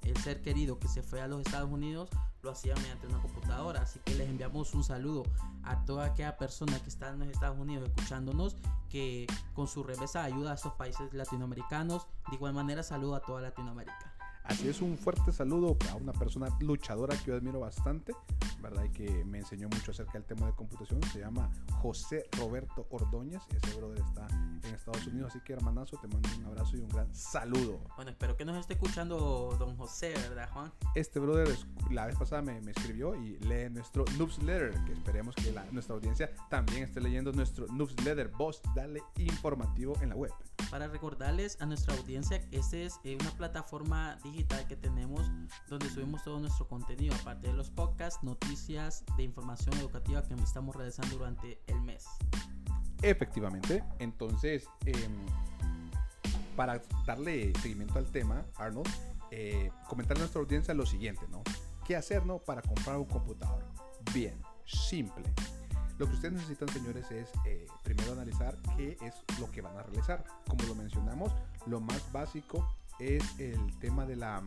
el 0.06 0.16
ser 0.18 0.42
querido 0.42 0.80
que 0.80 0.88
se 0.88 1.02
fue 1.02 1.22
a 1.22 1.28
los 1.28 1.42
Estados 1.42 1.70
Unidos 1.70 2.10
lo 2.44 2.52
hacía 2.52 2.76
mediante 2.76 3.08
una 3.08 3.20
computadora. 3.22 3.82
Así 3.82 4.00
que 4.06 4.14
les 4.14 4.30
enviamos 4.30 4.74
un 4.76 4.84
saludo 4.84 5.24
a 5.64 5.84
toda 5.86 6.06
aquella 6.06 6.38
persona 6.38 6.80
que 6.80 6.90
está 6.90 7.10
en 7.10 7.20
los 7.20 7.30
Estados 7.30 7.58
Unidos 7.58 7.90
escuchándonos, 7.90 8.56
que 8.90 9.26
con 9.54 9.68
su 9.68 9.84
revesa 9.84 10.24
ayuda 10.24 10.52
a 10.52 10.56
estos 10.56 10.74
países 10.74 11.12
latinoamericanos. 11.12 12.08
De 12.30 12.36
igual 12.36 12.54
manera, 12.54 12.84
saludo 12.84 13.16
a 13.16 13.22
toda 13.22 13.42
Latinoamérica. 13.42 14.15
Así 14.48 14.70
es, 14.70 14.82
un 14.82 14.96
fuerte 14.96 15.32
saludo 15.32 15.76
a 15.92 15.96
una 15.96 16.14
persona 16.14 16.48
luchadora 16.60 17.18
que 17.18 17.32
yo 17.32 17.36
admiro 17.36 17.60
bastante, 17.60 18.14
¿verdad? 18.62 18.84
Y 18.84 18.90
que 18.90 19.26
me 19.26 19.40
enseñó 19.40 19.68
mucho 19.70 19.90
acerca 19.90 20.14
del 20.14 20.24
tema 20.24 20.46
de 20.46 20.54
computación. 20.54 21.02
Se 21.12 21.20
llama 21.20 21.52
José 21.82 22.26
Roberto 22.38 22.86
Ordóñez. 22.92 23.42
Ese 23.50 23.76
brother 23.76 24.00
está 24.00 24.28
en 24.30 24.76
Estados 24.76 25.08
Unidos. 25.08 25.32
Así 25.32 25.44
que, 25.44 25.54
hermanazo, 25.54 25.98
te 25.98 26.08
mando 26.08 26.30
un 26.38 26.46
abrazo 26.46 26.78
y 26.78 26.82
un 26.82 26.90
gran 26.90 27.14
saludo. 27.16 27.80
Bueno, 27.96 28.12
espero 28.12 28.38
que 28.38 28.46
nos 28.46 28.58
esté 28.58 28.74
escuchando 28.74 29.56
don 29.58 29.76
José, 29.78 30.14
¿verdad, 30.30 30.48
Juan? 30.52 30.72
Este 30.94 31.20
brother 31.20 31.50
la 31.90 32.06
vez 32.06 32.16
pasada 32.16 32.44
me, 32.44 32.62
me 32.62 32.72
escribió 32.72 33.16
y 33.16 33.40
lee 33.40 33.70
nuestro 33.72 34.06
newsletter, 34.18 34.72
que 34.86 34.94
esperemos 34.94 35.34
que 35.36 35.52
la, 35.54 35.66
nuestra 35.72 35.96
audiencia 35.96 36.30
también 36.52 36.84
esté 36.84 37.02
leyendo 37.02 37.32
nuestro 37.32 37.66
newsletter. 37.68 38.30
Vos, 38.30 38.62
dale 38.76 39.02
informativo 39.18 39.96
en 40.02 40.10
la 40.10 40.16
web. 40.16 40.32
Para 40.70 40.88
recordarles 40.88 41.60
a 41.62 41.66
nuestra 41.66 41.96
audiencia 41.96 42.42
esta 42.52 42.78
es 42.78 43.00
eh, 43.04 43.18
una 43.20 43.32
plataforma 43.32 44.18
digital 44.24 44.35
que 44.44 44.76
tenemos 44.76 45.32
donde 45.70 45.90
subimos 45.90 46.24
todo 46.24 46.40
nuestro 46.40 46.68
contenido, 46.68 47.16
aparte 47.16 47.48
de 47.48 47.54
los 47.54 47.70
podcasts, 47.70 48.22
noticias 48.24 49.06
de 49.16 49.24
información 49.24 49.74
educativa 49.78 50.22
que 50.24 50.34
estamos 50.34 50.76
realizando 50.76 51.18
durante 51.18 51.62
el 51.68 51.82
mes. 51.82 52.06
Efectivamente, 53.02 53.84
entonces, 54.00 54.68
em, 54.86 55.26
para 56.56 56.82
darle 57.06 57.54
seguimiento 57.62 57.98
al 57.98 58.08
tema, 58.12 58.46
Arnold, 58.58 58.90
eh, 59.32 59.72
comentar 59.88 60.18
a 60.18 60.20
nuestra 60.20 60.42
audiencia 60.42 60.74
lo 60.74 60.86
siguiente, 60.86 61.26
¿no? 61.30 61.42
¿Qué 61.86 61.96
hacer, 61.96 62.26
no? 62.26 62.40
Para 62.40 62.62
comprar 62.62 62.98
un 62.98 63.06
computador. 63.06 63.64
Bien, 64.14 64.42
simple. 64.66 65.24
Lo 65.98 66.08
que 66.08 66.14
ustedes 66.14 66.34
necesitan, 66.34 66.68
señores, 66.70 67.10
es 67.12 67.30
eh, 67.46 67.68
primero 67.84 68.12
analizar 68.12 68.58
qué 68.76 68.98
es 69.02 69.14
lo 69.40 69.50
que 69.50 69.62
van 69.62 69.78
a 69.78 69.84
realizar. 69.84 70.26
Como 70.48 70.64
lo 70.64 70.76
mencionamos, 70.76 71.32
lo 71.68 71.80
más 71.80 72.12
básico 72.12 72.68
es 73.00 73.40
el 73.40 73.78
tema 73.80 74.06
de 74.06 74.16
la 74.16 74.44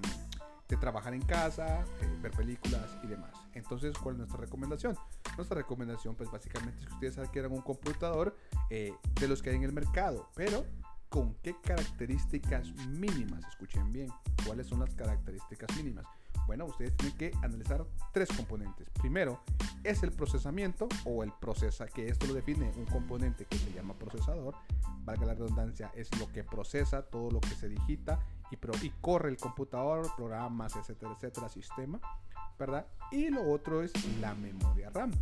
de 0.68 0.76
trabajar 0.76 1.14
en 1.14 1.22
casa, 1.22 1.82
eh, 2.02 2.18
ver 2.20 2.32
películas 2.32 2.98
y 3.02 3.06
demás. 3.06 3.32
Entonces, 3.54 3.96
¿cuál 3.96 4.16
es 4.16 4.18
nuestra 4.18 4.38
recomendación? 4.38 4.96
Nuestra 5.36 5.56
recomendación, 5.56 6.14
pues 6.14 6.30
básicamente 6.30 6.78
es 6.80 6.86
que 6.86 6.92
ustedes 6.92 7.18
adquieran 7.18 7.52
un 7.52 7.62
computador 7.62 8.36
eh, 8.68 8.92
de 9.18 9.28
los 9.28 9.42
que 9.42 9.50
hay 9.50 9.56
en 9.56 9.62
el 9.62 9.72
mercado, 9.72 10.28
pero 10.34 10.66
¿con 11.08 11.34
qué 11.42 11.56
características 11.62 12.70
mínimas? 12.88 13.42
Escuchen 13.48 13.92
bien, 13.92 14.08
¿cuáles 14.44 14.66
son 14.66 14.80
las 14.80 14.94
características 14.94 15.74
mínimas? 15.76 16.04
Bueno, 16.46 16.66
ustedes 16.66 16.94
tienen 16.96 17.16
que 17.16 17.30
analizar 17.42 17.84
tres 18.12 18.28
componentes. 18.34 18.88
Primero, 19.00 19.40
es 19.84 20.02
el 20.02 20.12
procesamiento 20.12 20.88
o 21.04 21.22
el 21.22 21.32
procesa, 21.32 21.86
que 21.86 22.08
esto 22.08 22.26
lo 22.26 22.34
define 22.34 22.72
un 22.76 22.86
componente 22.86 23.44
que 23.46 23.58
se 23.58 23.72
llama 23.72 23.94
procesador. 23.94 24.54
Valga 25.04 25.26
la 25.26 25.34
redundancia, 25.34 25.90
es 25.94 26.08
lo 26.18 26.30
que 26.32 26.44
procesa 26.44 27.02
todo 27.02 27.30
lo 27.30 27.40
que 27.40 27.54
se 27.54 27.68
digita 27.68 28.18
y, 28.50 28.86
y 28.86 28.90
corre 29.00 29.30
el 29.30 29.36
computador, 29.36 30.08
programas, 30.16 30.76
etcétera, 30.76 31.12
etcétera, 31.16 31.48
sistema, 31.48 32.00
¿verdad? 32.58 32.86
Y 33.10 33.28
lo 33.30 33.50
otro 33.50 33.82
es 33.82 33.92
la 34.20 34.34
memoria 34.34 34.90
RAM. 34.90 35.12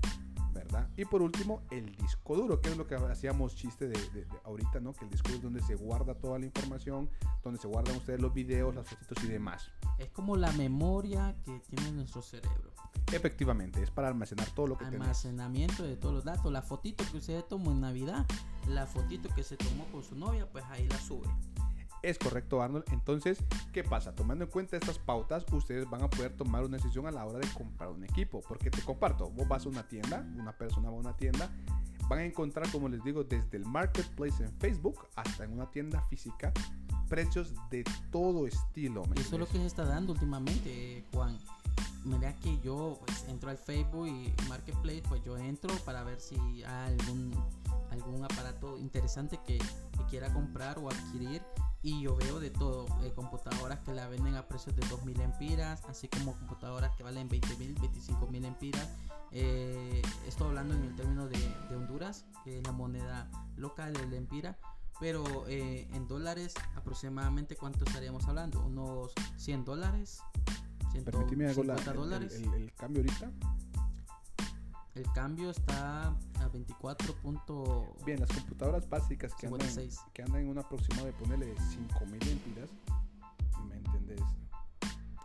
¿verdad? 0.56 0.88
Y 0.96 1.04
por 1.04 1.20
último, 1.20 1.60
el 1.70 1.94
disco 1.96 2.34
duro, 2.34 2.60
que 2.60 2.70
es 2.70 2.76
lo 2.78 2.86
que 2.86 2.94
hacíamos 2.94 3.54
chiste 3.54 3.88
de, 3.88 4.26
ahorita, 4.44 4.80
¿no? 4.80 4.94
Que 4.94 5.04
el 5.04 5.10
disco 5.10 5.28
duro 5.28 5.36
es 5.36 5.42
donde 5.42 5.62
se 5.62 5.74
guarda 5.74 6.14
toda 6.14 6.38
la 6.38 6.46
información, 6.46 7.10
donde 7.44 7.60
se 7.60 7.68
guardan 7.68 7.96
ustedes 7.96 8.20
los 8.20 8.32
videos, 8.32 8.74
las 8.74 8.88
fotos 8.88 9.22
y 9.22 9.26
demás. 9.26 9.70
Es 9.98 10.08
como 10.10 10.36
la 10.36 10.50
memoria 10.52 11.36
que 11.44 11.60
tiene 11.60 11.92
nuestro 11.92 12.22
cerebro. 12.22 12.72
Efectivamente, 13.12 13.82
es 13.82 13.90
para 13.90 14.08
almacenar 14.08 14.48
todo 14.50 14.66
lo 14.66 14.78
que 14.78 14.86
Almacenamiento 14.86 15.82
de 15.82 15.96
todos 15.96 16.14
los 16.14 16.24
datos. 16.24 16.50
La 16.50 16.62
fotito 16.62 17.04
que 17.10 17.18
usted 17.18 17.44
tomó 17.44 17.70
en 17.72 17.80
Navidad, 17.80 18.26
la 18.66 18.86
fotito 18.86 19.28
que 19.34 19.42
se 19.42 19.56
tomó 19.56 19.84
con 19.92 20.02
su 20.02 20.16
novia, 20.16 20.48
pues 20.50 20.64
ahí 20.70 20.88
la 20.88 20.98
sube. 20.98 21.28
Es 22.06 22.20
correcto, 22.20 22.62
Arnold. 22.62 22.84
Entonces, 22.92 23.36
¿qué 23.72 23.82
pasa? 23.82 24.14
Tomando 24.14 24.44
en 24.44 24.50
cuenta 24.52 24.76
estas 24.76 24.96
pautas, 24.96 25.44
ustedes 25.50 25.90
van 25.90 26.04
a 26.04 26.08
poder 26.08 26.36
tomar 26.36 26.62
una 26.62 26.76
decisión 26.76 27.04
a 27.08 27.10
la 27.10 27.26
hora 27.26 27.40
de 27.40 27.48
comprar 27.48 27.90
un 27.90 28.04
equipo. 28.04 28.40
Porque 28.46 28.70
te 28.70 28.80
comparto, 28.82 29.28
vos 29.30 29.48
vas 29.48 29.66
a 29.66 29.70
una 29.70 29.82
tienda, 29.88 30.24
una 30.38 30.52
persona 30.52 30.88
va 30.88 30.96
a 30.96 31.00
una 31.00 31.16
tienda, 31.16 31.50
van 32.08 32.20
a 32.20 32.24
encontrar, 32.24 32.70
como 32.70 32.88
les 32.88 33.02
digo, 33.02 33.24
desde 33.24 33.56
el 33.56 33.64
marketplace 33.64 34.44
en 34.44 34.52
Facebook 34.60 35.00
hasta 35.16 35.42
en 35.42 35.54
una 35.54 35.68
tienda 35.68 36.00
física, 36.02 36.52
precios 37.08 37.52
de 37.70 37.82
todo 38.12 38.46
estilo. 38.46 39.02
¿me 39.06 39.16
Y 39.16 39.22
eso 39.22 39.34
es 39.34 39.40
lo 39.40 39.48
que 39.48 39.58
se 39.58 39.66
está 39.66 39.84
dando 39.84 40.12
últimamente, 40.12 41.04
Juan. 41.12 41.36
Mira 42.04 42.32
que 42.36 42.56
yo 42.60 43.00
pues, 43.04 43.24
entro 43.28 43.50
al 43.50 43.58
Facebook 43.58 44.06
y 44.06 44.32
Marketplace, 44.48 45.02
pues 45.08 45.24
yo 45.24 45.36
entro 45.38 45.74
para 45.84 46.04
ver 46.04 46.20
si 46.20 46.36
hay 46.62 46.96
algún, 47.00 47.32
algún 48.04 48.24
aparato 48.24 48.78
interesante 48.78 49.38
que, 49.46 49.58
que 49.58 50.04
quiera 50.08 50.32
comprar 50.32 50.78
o 50.78 50.88
adquirir. 50.88 51.42
Y 51.82 52.02
yo 52.02 52.16
veo 52.16 52.40
de 52.40 52.50
todo, 52.50 52.86
eh, 53.04 53.12
computadoras 53.14 53.78
que 53.80 53.92
la 53.92 54.08
venden 54.08 54.34
a 54.34 54.48
precios 54.48 54.74
de 54.74 54.82
2.000 54.82 55.20
empiras, 55.20 55.82
así 55.88 56.08
como 56.08 56.32
computadoras 56.36 56.94
que 56.96 57.02
valen 57.04 57.28
20.000, 57.28 57.76
25.000 57.76 58.44
empiras. 58.44 58.88
Eh, 59.30 60.02
estoy 60.26 60.48
hablando 60.48 60.74
en 60.74 60.82
el 60.84 60.96
término 60.96 61.28
de, 61.28 61.38
de 61.68 61.76
Honduras, 61.76 62.24
que 62.44 62.58
es 62.58 62.66
la 62.66 62.72
moneda 62.72 63.30
local 63.56 63.92
del 63.92 64.14
empira. 64.14 64.58
Pero 64.98 65.46
eh, 65.46 65.86
en 65.92 66.08
dólares, 66.08 66.54
aproximadamente, 66.74 67.54
¿cuánto 67.54 67.84
estaríamos 67.84 68.26
hablando? 68.26 68.64
¿Unos 68.64 69.12
100 69.36 69.64
dólares? 69.64 70.20
Permíteme 71.04 71.48
hago 71.50 71.62
la- 71.62 71.76
150 71.76 71.90
el- 71.90 71.96
dólares. 71.96 72.34
el- 72.34 72.44
el- 72.54 72.62
el 72.62 72.72
cambio 72.74 73.02
ahorita. 73.02 73.30
El 74.96 75.04
cambio 75.12 75.50
está 75.50 76.08
a 76.40 76.48
24. 76.52 77.14
punto- 77.20 77.94
Bien, 78.06 78.18
las 78.18 78.30
computadoras 78.32 78.88
básicas 78.88 79.34
que 79.34 79.46
andan, 79.46 79.60
56. 79.60 80.00
que 80.14 80.22
andan 80.22 80.40
en 80.40 80.48
un 80.48 80.58
aproximado 80.58 81.04
de 81.06 81.12
ponerle 81.12 81.54
5000 81.70 82.26
empiras, 82.28 82.70
¿me 83.68 83.76
entendés? 83.76 84.22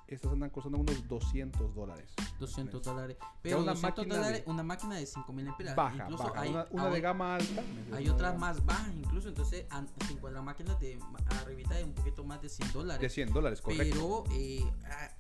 Estas 0.08 0.34
andan 0.34 0.50
costando 0.50 0.78
unos 0.78 1.08
200 1.08 1.74
dólares. 1.74 2.12
200 2.38 2.84
dólares. 2.84 3.16
Pero 3.42 3.60
una 3.62 3.72
200 3.72 3.98
máquina 4.04 4.16
dólares, 4.18 4.44
de- 4.46 4.52
una 4.52 4.64
máquina 4.64 4.96
de 4.96 5.06
5000 5.06 5.48
empiras. 5.48 5.74
Baja, 5.74 6.04
Incluso 6.04 6.24
baja. 6.26 6.42
hay, 6.42 6.50
una 6.50 6.68
una 6.72 6.90
de 6.90 7.00
gama 7.02 7.36
alta. 7.36 7.62
¿me 7.90 7.96
hay 7.98 8.10
otras 8.10 8.38
más 8.38 8.66
bajas, 8.66 8.94
incluso. 8.94 9.30
Entonces, 9.30 9.66
se 10.06 10.12
encuentran 10.14 10.44
máquinas 10.44 10.78
de 10.82 11.00
arribita 11.40 11.76
de 11.76 11.86
un 11.86 11.94
poquito 11.94 12.26
más 12.26 12.42
de 12.42 12.50
100 12.50 12.74
dólares. 12.74 13.02
De 13.02 13.08
100 13.10 13.32
dólares, 13.32 13.62
correcto. 13.62 14.26
Pero 14.28 14.36
eh, 14.38 14.70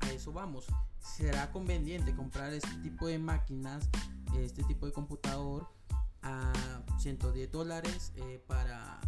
a, 0.02 0.06
a 0.08 0.12
eso 0.12 0.34
vamos. 0.34 0.66
¿Será 1.00 1.50
conveniente 1.54 2.14
comprar 2.14 2.52
este 2.54 2.76
tipo 2.84 3.08
de 3.08 3.18
máquinas, 3.18 3.90
este 4.36 4.64
tipo 4.64 4.86
de 4.86 4.92
computador 4.92 5.68
a 6.22 6.52
110 7.00 7.52
dólares 7.52 8.14
eh, 8.16 8.44
para 8.48 9.00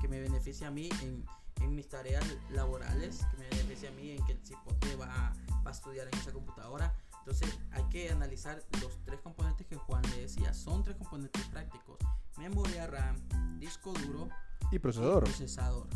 que 0.00 0.08
me 0.08 0.20
beneficie 0.20 0.66
a 0.66 0.70
mí 0.70 0.88
en, 1.02 1.24
en 1.62 1.74
mis 1.74 1.88
tareas 1.88 2.24
laborales, 2.50 3.24
que 3.30 3.36
me 3.38 3.48
beneficie 3.48 3.88
a 3.88 3.92
mí 3.92 4.10
en 4.10 4.24
que 4.24 4.32
el 4.32 4.44
cipote 4.44 4.96
va, 4.96 5.32
va 5.64 5.70
a 5.70 5.72
estudiar 5.72 6.08
en 6.08 6.18
esa 6.18 6.32
computadora? 6.32 6.94
Entonces 7.26 7.58
hay 7.72 7.82
que 7.88 8.10
analizar 8.10 8.62
los 8.80 8.98
tres 9.04 9.20
componentes 9.20 9.66
que 9.66 9.76
Juan 9.76 10.02
le 10.10 10.22
decía. 10.22 10.54
Son 10.54 10.84
tres 10.84 10.96
componentes 10.96 11.44
prácticos. 11.46 11.98
Memoria 12.38 12.86
RAM, 12.86 13.16
disco 13.58 13.92
duro 13.92 14.28
Y 14.70 14.76
y 14.76 14.78
procesador. 14.78 15.24
procesador. 15.24 15.88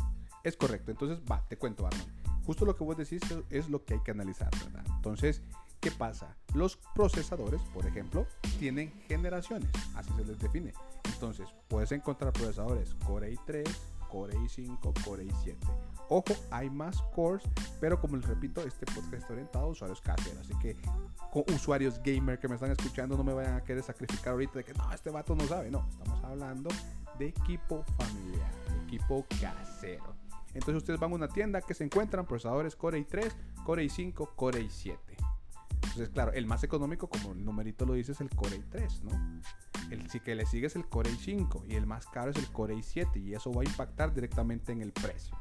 Es 0.43 0.57
correcto. 0.57 0.91
Entonces, 0.91 1.19
va, 1.31 1.45
te 1.47 1.57
cuento, 1.57 1.85
Arnold. 1.85 2.43
Justo 2.45 2.65
lo 2.65 2.75
que 2.75 2.83
vos 2.83 2.97
decís 2.97 3.21
es 3.49 3.69
lo 3.69 3.85
que 3.85 3.93
hay 3.93 3.99
que 4.03 4.11
analizar, 4.11 4.49
¿verdad? 4.65 4.83
Entonces, 4.95 5.41
¿qué 5.81 5.91
pasa? 5.91 6.37
Los 6.53 6.77
procesadores, 6.95 7.61
por 7.73 7.85
ejemplo, 7.85 8.27
tienen 8.59 8.91
generaciones, 9.07 9.69
así 9.95 10.11
se 10.15 10.23
les 10.23 10.39
define. 10.39 10.73
Entonces, 11.05 11.49
puedes 11.67 11.91
encontrar 11.91 12.31
procesadores 12.31 12.93
Core 13.05 13.33
i3, 13.33 13.67
Core 14.09 14.35
i5, 14.35 15.03
Core 15.03 15.25
i7. 15.25 15.55
Ojo, 16.09 16.35
hay 16.51 16.69
más 16.69 17.01
cores, 17.15 17.43
pero 17.79 17.99
como 17.99 18.17
les 18.17 18.27
repito, 18.27 18.61
este 18.61 18.85
podcast 18.85 19.13
está 19.13 19.33
orientado 19.33 19.65
a 19.65 19.69
usuarios 19.69 20.01
caseros, 20.01 20.39
así 20.41 20.53
que 20.59 20.75
usuarios 21.53 22.01
gamer 22.03 22.37
que 22.37 22.47
me 22.49 22.55
están 22.55 22.71
escuchando 22.71 23.15
no 23.15 23.23
me 23.23 23.33
vayan 23.33 23.55
a 23.55 23.63
querer 23.63 23.81
sacrificar 23.81 24.33
ahorita 24.33 24.59
de 24.59 24.65
que 24.65 24.73
no, 24.73 24.91
este 24.93 25.09
vato 25.09 25.35
no 25.35 25.47
sabe. 25.47 25.71
No, 25.71 25.87
estamos 25.89 26.23
hablando 26.25 26.69
de 27.17 27.27
equipo 27.27 27.83
familiar, 27.97 28.51
equipo 28.85 29.25
casero. 29.39 30.13
Entonces 30.53 30.75
ustedes 30.75 30.99
van 30.99 31.13
a 31.13 31.15
una 31.15 31.27
tienda 31.29 31.61
que 31.61 31.73
se 31.73 31.85
encuentran 31.85 32.25
procesadores 32.25 32.75
Core 32.75 32.99
i3, 32.99 33.31
Core 33.65 33.85
i5, 33.85 34.35
Core 34.35 34.61
i7. 34.63 34.97
Entonces, 35.83 36.09
claro, 36.09 36.31
el 36.33 36.45
más 36.45 36.63
económico, 36.63 37.09
como 37.09 37.33
el 37.33 37.43
numerito 37.43 37.85
lo 37.85 37.93
dice, 37.93 38.13
es 38.13 38.21
el 38.21 38.29
Core 38.29 38.61
i3, 38.61 39.01
¿no? 39.01 39.41
El 39.89 40.09
sí 40.09 40.19
que 40.19 40.35
le 40.35 40.45
sigue 40.45 40.67
es 40.67 40.75
el 40.75 40.87
Core 40.87 41.09
i5 41.09 41.65
y 41.67 41.75
el 41.75 41.85
más 41.85 42.05
caro 42.07 42.31
es 42.31 42.37
el 42.37 42.47
Core 42.47 42.75
i7 42.75 43.21
y 43.21 43.33
eso 43.33 43.51
va 43.51 43.61
a 43.61 43.65
impactar 43.65 44.13
directamente 44.13 44.71
en 44.71 44.81
el 44.81 44.91
precio. 44.91 45.37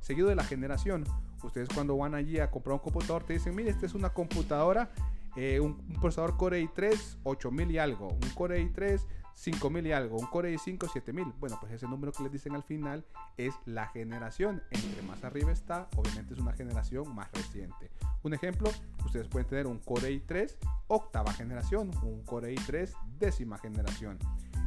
Seguido 0.00 0.28
de 0.28 0.34
la 0.34 0.44
generación, 0.44 1.04
ustedes 1.42 1.68
cuando 1.72 1.96
van 1.96 2.14
allí 2.14 2.38
a 2.38 2.50
comprar 2.50 2.74
un 2.74 2.80
computador 2.80 3.24
te 3.24 3.32
dicen, 3.32 3.54
mire, 3.54 3.70
esta 3.70 3.86
es 3.86 3.94
una 3.94 4.10
computadora, 4.10 4.90
eh, 5.36 5.60
un, 5.60 5.78
procesador 6.00 6.36
Core 6.36 6.62
i3 6.62 7.18
8000 7.22 7.70
y 7.70 7.78
algo, 7.78 8.08
un 8.08 8.30
Core 8.34 8.62
i3 8.62 9.00
5000 9.34 9.86
y 9.86 9.92
algo, 9.92 10.18
un 10.18 10.26
Core 10.26 10.54
i5 10.54 10.90
7000. 10.90 11.34
Bueno, 11.38 11.58
pues 11.60 11.72
ese 11.72 11.86
número 11.86 12.12
que 12.12 12.22
les 12.22 12.32
dicen 12.32 12.54
al 12.54 12.62
final 12.62 13.04
es 13.36 13.54
la 13.66 13.88
generación. 13.88 14.62
Entre 14.70 15.02
más 15.02 15.22
arriba 15.24 15.52
está, 15.52 15.88
obviamente 15.96 16.34
es 16.34 16.40
una 16.40 16.52
generación 16.52 17.14
más 17.14 17.30
reciente. 17.32 17.90
Un 18.22 18.34
ejemplo, 18.34 18.70
ustedes 19.04 19.28
pueden 19.28 19.48
tener 19.48 19.66
un 19.66 19.78
Core 19.78 20.10
i3 20.10 20.56
octava 20.86 21.32
generación, 21.32 21.90
un 22.02 22.22
Core 22.24 22.54
i3 22.54 22.90
décima 23.18 23.58
generación. 23.58 24.18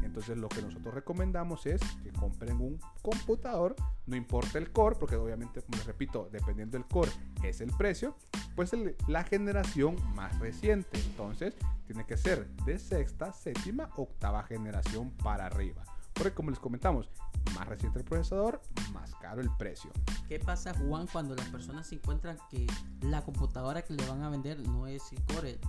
Entonces 0.07 0.37
lo 0.37 0.49
que 0.49 0.61
nosotros 0.61 0.93
recomendamos 0.93 1.65
es 1.65 1.79
que 2.01 2.11
compren 2.11 2.59
un 2.59 2.79
computador, 3.01 3.75
no 4.05 4.15
importa 4.15 4.57
el 4.57 4.71
core, 4.71 4.95
porque 4.99 5.15
obviamente, 5.15 5.61
como 5.61 5.77
les 5.77 5.85
repito, 5.85 6.29
dependiendo 6.31 6.77
del 6.77 6.87
core 6.87 7.11
es 7.43 7.61
el 7.61 7.71
precio, 7.71 8.15
pues 8.55 8.73
el- 8.73 8.95
la 9.07 9.23
generación 9.23 9.95
más 10.15 10.37
reciente. 10.39 10.99
Entonces 10.99 11.55
tiene 11.85 12.05
que 12.05 12.17
ser 12.17 12.47
de 12.65 12.79
sexta, 12.79 13.31
séptima, 13.33 13.89
octava 13.95 14.43
generación 14.43 15.11
para 15.23 15.45
arriba. 15.45 15.83
Porque 16.13 16.31
como 16.31 16.49
les 16.49 16.59
comentamos, 16.59 17.11
más 17.53 17.67
reciente 17.67 17.99
el 17.99 18.05
procesador, 18.05 18.61
más 18.93 19.13
caro 19.15 19.41
el 19.41 19.49
precio. 19.57 19.91
¿Qué 20.27 20.39
pasa, 20.39 20.73
Juan, 20.73 21.07
cuando 21.11 21.35
las 21.35 21.47
personas 21.49 21.87
se 21.87 21.95
encuentran 21.95 22.37
que 22.49 22.65
la 23.01 23.23
computadora 23.23 23.83
que 23.83 23.93
le 23.93 24.05
van 24.07 24.23
a 24.23 24.29
vender 24.29 24.59
no 24.67 24.87
es 24.87 25.03
Core 25.27 25.59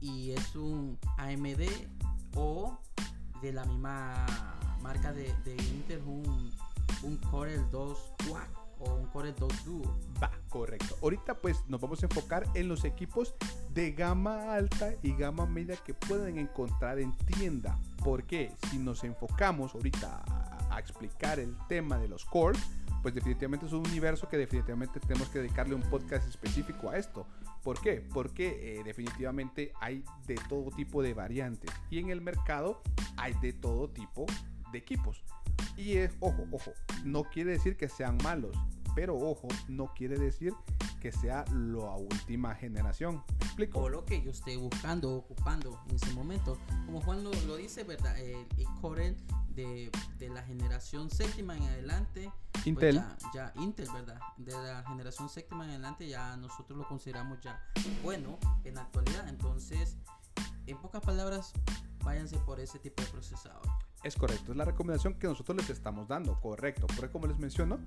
y 0.00 0.32
es 0.32 0.56
un 0.56 0.98
AMD 1.16 1.68
o 2.34 2.78
de 3.44 3.52
la 3.52 3.64
misma 3.66 4.24
marca 4.80 5.12
de, 5.12 5.34
de 5.44 5.52
Intel, 5.52 6.00
un, 6.06 6.50
un 7.02 7.16
Core 7.30 7.58
2 7.70 8.12
Quad 8.26 8.48
o 8.80 8.94
un 8.94 9.06
Core 9.08 9.34
2 9.38 9.64
Duo? 9.66 9.98
Va, 10.22 10.30
correcto. 10.48 10.96
Ahorita 11.02 11.34
pues 11.34 11.62
nos 11.68 11.78
vamos 11.78 12.02
a 12.02 12.06
enfocar 12.06 12.46
en 12.54 12.68
los 12.68 12.86
equipos 12.86 13.34
de 13.74 13.92
gama 13.92 14.54
alta 14.54 14.94
y 15.02 15.14
gama 15.14 15.44
media 15.44 15.76
que 15.76 15.92
pueden 15.92 16.38
encontrar 16.38 16.98
en 16.98 17.14
tienda. 17.18 17.78
Porque 18.02 18.50
si 18.70 18.78
nos 18.78 19.04
enfocamos 19.04 19.74
ahorita 19.74 20.22
a, 20.26 20.76
a 20.76 20.80
explicar 20.80 21.38
el 21.38 21.54
tema 21.68 21.98
de 21.98 22.08
los 22.08 22.24
cores, 22.24 22.62
pues 23.04 23.14
definitivamente 23.14 23.66
es 23.66 23.72
un 23.72 23.86
universo 23.86 24.30
que 24.30 24.38
definitivamente 24.38 24.98
tenemos 24.98 25.28
que 25.28 25.40
dedicarle 25.40 25.74
un 25.74 25.82
podcast 25.82 26.26
específico 26.26 26.88
a 26.88 26.96
esto. 26.96 27.26
¿Por 27.62 27.78
qué? 27.82 28.00
Porque 28.00 28.78
eh, 28.78 28.82
definitivamente 28.82 29.74
hay 29.78 30.02
de 30.26 30.36
todo 30.48 30.70
tipo 30.70 31.02
de 31.02 31.12
variantes 31.12 31.70
y 31.90 31.98
en 31.98 32.08
el 32.08 32.22
mercado 32.22 32.80
hay 33.18 33.34
de 33.42 33.52
todo 33.52 33.90
tipo 33.90 34.24
de 34.72 34.78
equipos. 34.78 35.22
Y 35.76 35.98
es, 35.98 36.16
ojo, 36.18 36.46
ojo, 36.50 36.72
no 37.04 37.24
quiere 37.24 37.50
decir 37.50 37.76
que 37.76 37.90
sean 37.90 38.16
malos, 38.24 38.56
pero 38.94 39.16
ojo, 39.16 39.48
no 39.68 39.92
quiere 39.94 40.18
decir 40.18 40.52
que 41.00 41.12
sea 41.12 41.44
la 41.52 41.94
última 41.96 42.54
generación. 42.54 43.22
¿Me 43.40 43.46
explico? 43.46 43.80
O 43.80 43.88
lo 43.88 44.04
que 44.04 44.22
yo 44.22 44.30
esté 44.30 44.56
buscando 44.56 45.14
ocupando 45.14 45.78
en 45.88 45.96
ese 45.96 46.12
momento. 46.12 46.58
Como 46.86 47.00
Juan 47.02 47.24
lo, 47.24 47.32
lo 47.46 47.56
dice, 47.56 47.84
¿verdad? 47.84 48.18
El, 48.18 48.46
el 48.56 48.66
Core 48.80 49.16
de, 49.54 49.90
de 50.18 50.28
la 50.28 50.42
generación 50.42 51.10
séptima 51.10 51.56
en 51.56 51.62
adelante. 51.64 52.32
pues 52.52 52.66
Intel. 52.66 52.96
ya, 52.96 53.16
ya 53.34 53.52
Intel, 53.56 53.88
¿verdad? 53.92 54.18
De 54.36 54.52
la 54.52 54.82
generación 54.86 55.28
séptima 55.28 55.64
en 55.64 55.70
adelante 55.70 56.08
ya 56.08 56.36
nosotros 56.36 56.78
lo 56.78 56.88
consideramos 56.88 57.40
ya 57.40 57.60
bueno 58.02 58.38
en 58.64 58.74
la 58.74 58.82
actualidad. 58.82 59.28
Entonces, 59.28 59.96
en 60.66 60.78
pocas 60.80 61.02
palabras, 61.02 61.52
váyanse 62.04 62.38
por 62.38 62.60
ese 62.60 62.78
tipo 62.78 63.02
de 63.02 63.08
procesador. 63.08 63.62
Es 64.04 64.16
correcto, 64.16 64.52
es 64.52 64.58
la 64.58 64.66
recomendación 64.66 65.14
que 65.14 65.26
nosotros 65.26 65.56
les 65.56 65.70
estamos 65.70 66.06
dando, 66.06 66.38
correcto. 66.40 66.86
Porque 66.88 67.10
como 67.10 67.26
les 67.26 67.38
menciono, 67.38 67.78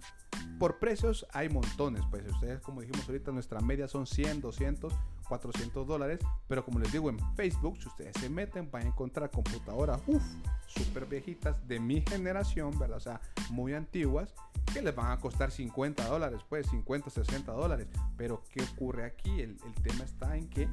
por 0.57 0.79
precios 0.79 1.27
hay 1.31 1.47
montones. 1.47 2.01
Pues 2.09 2.27
ustedes, 2.27 2.59
como 2.61 2.81
dijimos 2.81 3.07
ahorita, 3.07 3.31
nuestra 3.31 3.59
media 3.61 3.87
son 3.87 4.07
100, 4.07 4.41
200, 4.41 4.93
400 5.29 5.85
dólares. 5.85 6.19
Pero 6.47 6.65
como 6.65 6.79
les 6.79 6.91
digo, 6.91 7.09
en 7.09 7.19
Facebook, 7.35 7.77
si 7.79 7.87
ustedes 7.87 8.13
se 8.19 8.29
meten, 8.31 8.71
van 8.71 8.83
a 8.83 8.87
encontrar 8.87 9.29
computadoras, 9.29 10.01
uff, 10.07 10.23
súper 10.67 11.05
viejitas 11.05 11.67
de 11.67 11.79
mi 11.79 12.01
generación, 12.01 12.77
¿verdad? 12.77 12.97
O 12.97 13.01
sea, 13.01 13.21
muy 13.49 13.73
antiguas, 13.73 14.33
que 14.73 14.81
les 14.81 14.95
van 14.95 15.11
a 15.11 15.19
costar 15.19 15.51
50 15.51 16.05
dólares, 16.05 16.41
pues 16.47 16.67
50, 16.67 17.09
60 17.09 17.51
dólares. 17.51 17.87
Pero 18.17 18.43
¿qué 18.51 18.63
ocurre 18.63 19.05
aquí? 19.05 19.41
El, 19.41 19.57
el 19.65 19.73
tema 19.81 20.03
está 20.03 20.35
en 20.35 20.49
que 20.49 20.67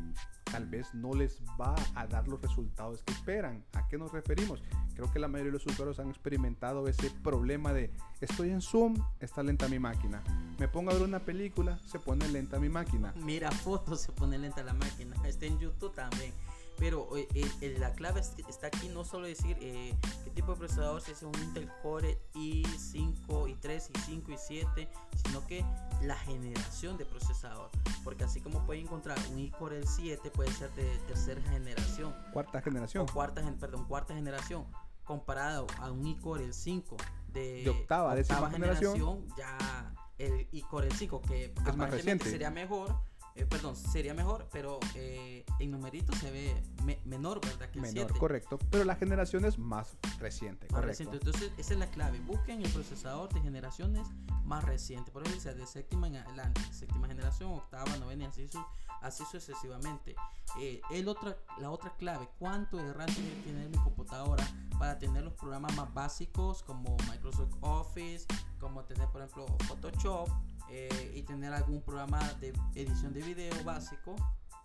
tal 0.44 0.66
vez 0.66 0.94
no 0.94 1.14
les 1.14 1.40
va 1.60 1.74
a 1.94 2.06
dar 2.06 2.28
los 2.28 2.40
resultados 2.40 3.02
que 3.02 3.12
esperan. 3.12 3.64
¿A 3.72 3.88
qué 3.88 3.96
nos 3.98 4.12
referimos? 4.12 4.62
Creo 4.94 5.10
que 5.12 5.18
la 5.18 5.28
mayoría 5.28 5.50
de 5.50 5.58
los 5.58 5.66
usuarios 5.66 5.98
han 5.98 6.08
experimentado 6.08 6.86
ese 6.86 7.10
problema 7.10 7.72
de 7.72 7.92
estoy 8.20 8.50
en 8.50 8.60
Zoom, 8.60 8.96
está 9.20 9.42
lenta 9.42 9.68
mi 9.68 9.78
máquina. 9.78 10.22
Me 10.58 10.68
pongo 10.68 10.90
a 10.90 10.94
ver 10.94 11.02
una 11.02 11.20
película, 11.20 11.78
se 11.86 11.98
pone 11.98 12.28
lenta 12.28 12.58
mi 12.58 12.68
máquina. 12.68 13.12
Mira 13.16 13.50
fotos, 13.50 14.02
se 14.02 14.12
pone 14.12 14.38
lenta 14.38 14.62
la 14.62 14.74
máquina. 14.74 15.16
Está 15.26 15.46
en 15.46 15.58
YouTube 15.58 15.94
también. 15.94 16.32
Pero 16.78 17.16
eh, 17.16 17.28
eh, 17.60 17.76
la 17.78 17.92
clave 17.92 18.20
es- 18.20 18.32
está 18.48 18.66
aquí 18.66 18.88
no 18.88 19.04
solo 19.04 19.26
decir 19.26 19.56
eh, 19.60 19.94
qué 20.24 20.30
tipo 20.30 20.52
de 20.52 20.58
procesador, 20.58 21.00
si 21.00 21.12
es 21.12 21.22
un 21.22 21.32
Intel 21.42 21.70
Core 21.82 22.18
i5, 22.34 23.26
i3, 23.26 23.90
i5, 23.92 24.24
i7, 24.26 24.88
sino 25.24 25.46
que 25.46 25.64
la 26.02 26.16
generación 26.16 26.96
de 26.96 27.04
procesador. 27.06 27.70
Porque 28.02 28.24
así 28.24 28.40
como 28.40 28.64
puede 28.66 28.80
encontrar 28.80 29.18
un 29.30 29.38
i-Core 29.38 29.78
el 29.78 29.86
7, 29.88 30.30
puede 30.30 30.50
ser 30.52 30.70
de 30.74 30.84
tercera 31.06 31.40
generación 31.42 32.14
Cuarta 32.32 32.60
generación. 32.60 33.06
o 33.08 33.12
cuarta, 33.12 33.42
perdón, 33.58 33.84
cuarta 33.86 34.14
generación 34.14 34.66
comparado 35.04 35.66
a 35.80 35.90
un 35.90 36.06
iCore 36.06 36.44
el 36.44 36.54
5 36.54 36.96
de, 37.32 37.62
De 37.64 37.70
octava, 37.70 38.14
décima 38.14 38.50
generación. 38.50 39.26
ya 39.36 39.92
el 40.18 40.48
iCore 40.52 40.86
el 40.88 40.94
5 40.94 41.20
que 41.22 41.48
más 41.56 41.68
aparentemente 41.68 41.96
reciente. 41.96 42.30
sería 42.30 42.50
mejor 42.50 42.94
eh, 43.36 43.46
perdón 43.46 43.74
sería 43.76 44.14
mejor 44.14 44.48
pero 44.52 44.78
eh, 44.94 45.44
en 45.58 45.70
numerito 45.70 46.12
se 46.16 46.30
ve 46.30 46.62
me- 46.84 47.00
menor 47.04 47.40
verdad 47.40 47.68
que 47.70 47.80
Menor, 47.80 48.06
7 48.08 48.18
correcto. 48.18 48.58
Pero 48.70 48.84
la 48.84 48.94
generación 48.96 49.44
es 49.44 49.58
más 49.58 49.96
reciente, 50.18 50.66
más 50.70 50.80
correcto. 50.80 50.86
reciente. 51.10 51.16
Entonces, 51.16 51.52
esa 51.58 51.72
es 51.74 51.78
la 51.78 51.86
clave. 51.90 52.20
Busquen 52.20 52.62
el 52.62 52.70
procesador 52.72 53.32
de 53.32 53.40
generaciones 53.40 54.06
más 54.44 54.64
reciente. 54.64 55.10
Por 55.10 55.22
eso 55.24 55.34
dice 55.34 55.54
de 55.54 55.66
séptima 55.66 56.06
en 56.08 56.16
adelante. 56.16 56.60
Séptima 56.72 57.06
generación, 57.08 57.52
octava, 57.52 57.96
novena 57.96 58.24
y 58.24 58.26
así, 58.26 58.48
su- 58.48 58.64
así 59.02 59.24
sucesivamente. 59.30 60.14
Eh, 60.60 60.80
el 60.90 61.08
otra, 61.08 61.36
la 61.58 61.70
otra 61.70 61.94
clave, 61.96 62.28
¿cuánto 62.38 62.76
de 62.76 62.92
RAM 62.92 63.06
tiene 63.12 63.30
que 63.30 63.42
tener 63.42 63.68
mi 63.68 63.78
computadora 63.78 64.44
para 64.78 64.98
tener 64.98 65.22
los 65.24 65.32
programas 65.34 65.74
más 65.76 65.92
básicos 65.94 66.62
como 66.62 66.96
Microsoft 67.10 67.54
Office, 67.62 68.26
como 68.60 68.84
tener, 68.84 69.08
por 69.08 69.22
ejemplo, 69.22 69.46
Photoshop 69.66 70.28
eh, 70.70 71.12
y 71.14 71.22
tener 71.22 71.52
algún 71.52 71.82
programa 71.82 72.20
de 72.40 72.52
edición 72.74 73.12
de 73.12 73.22
video 73.22 73.52
básico? 73.64 74.14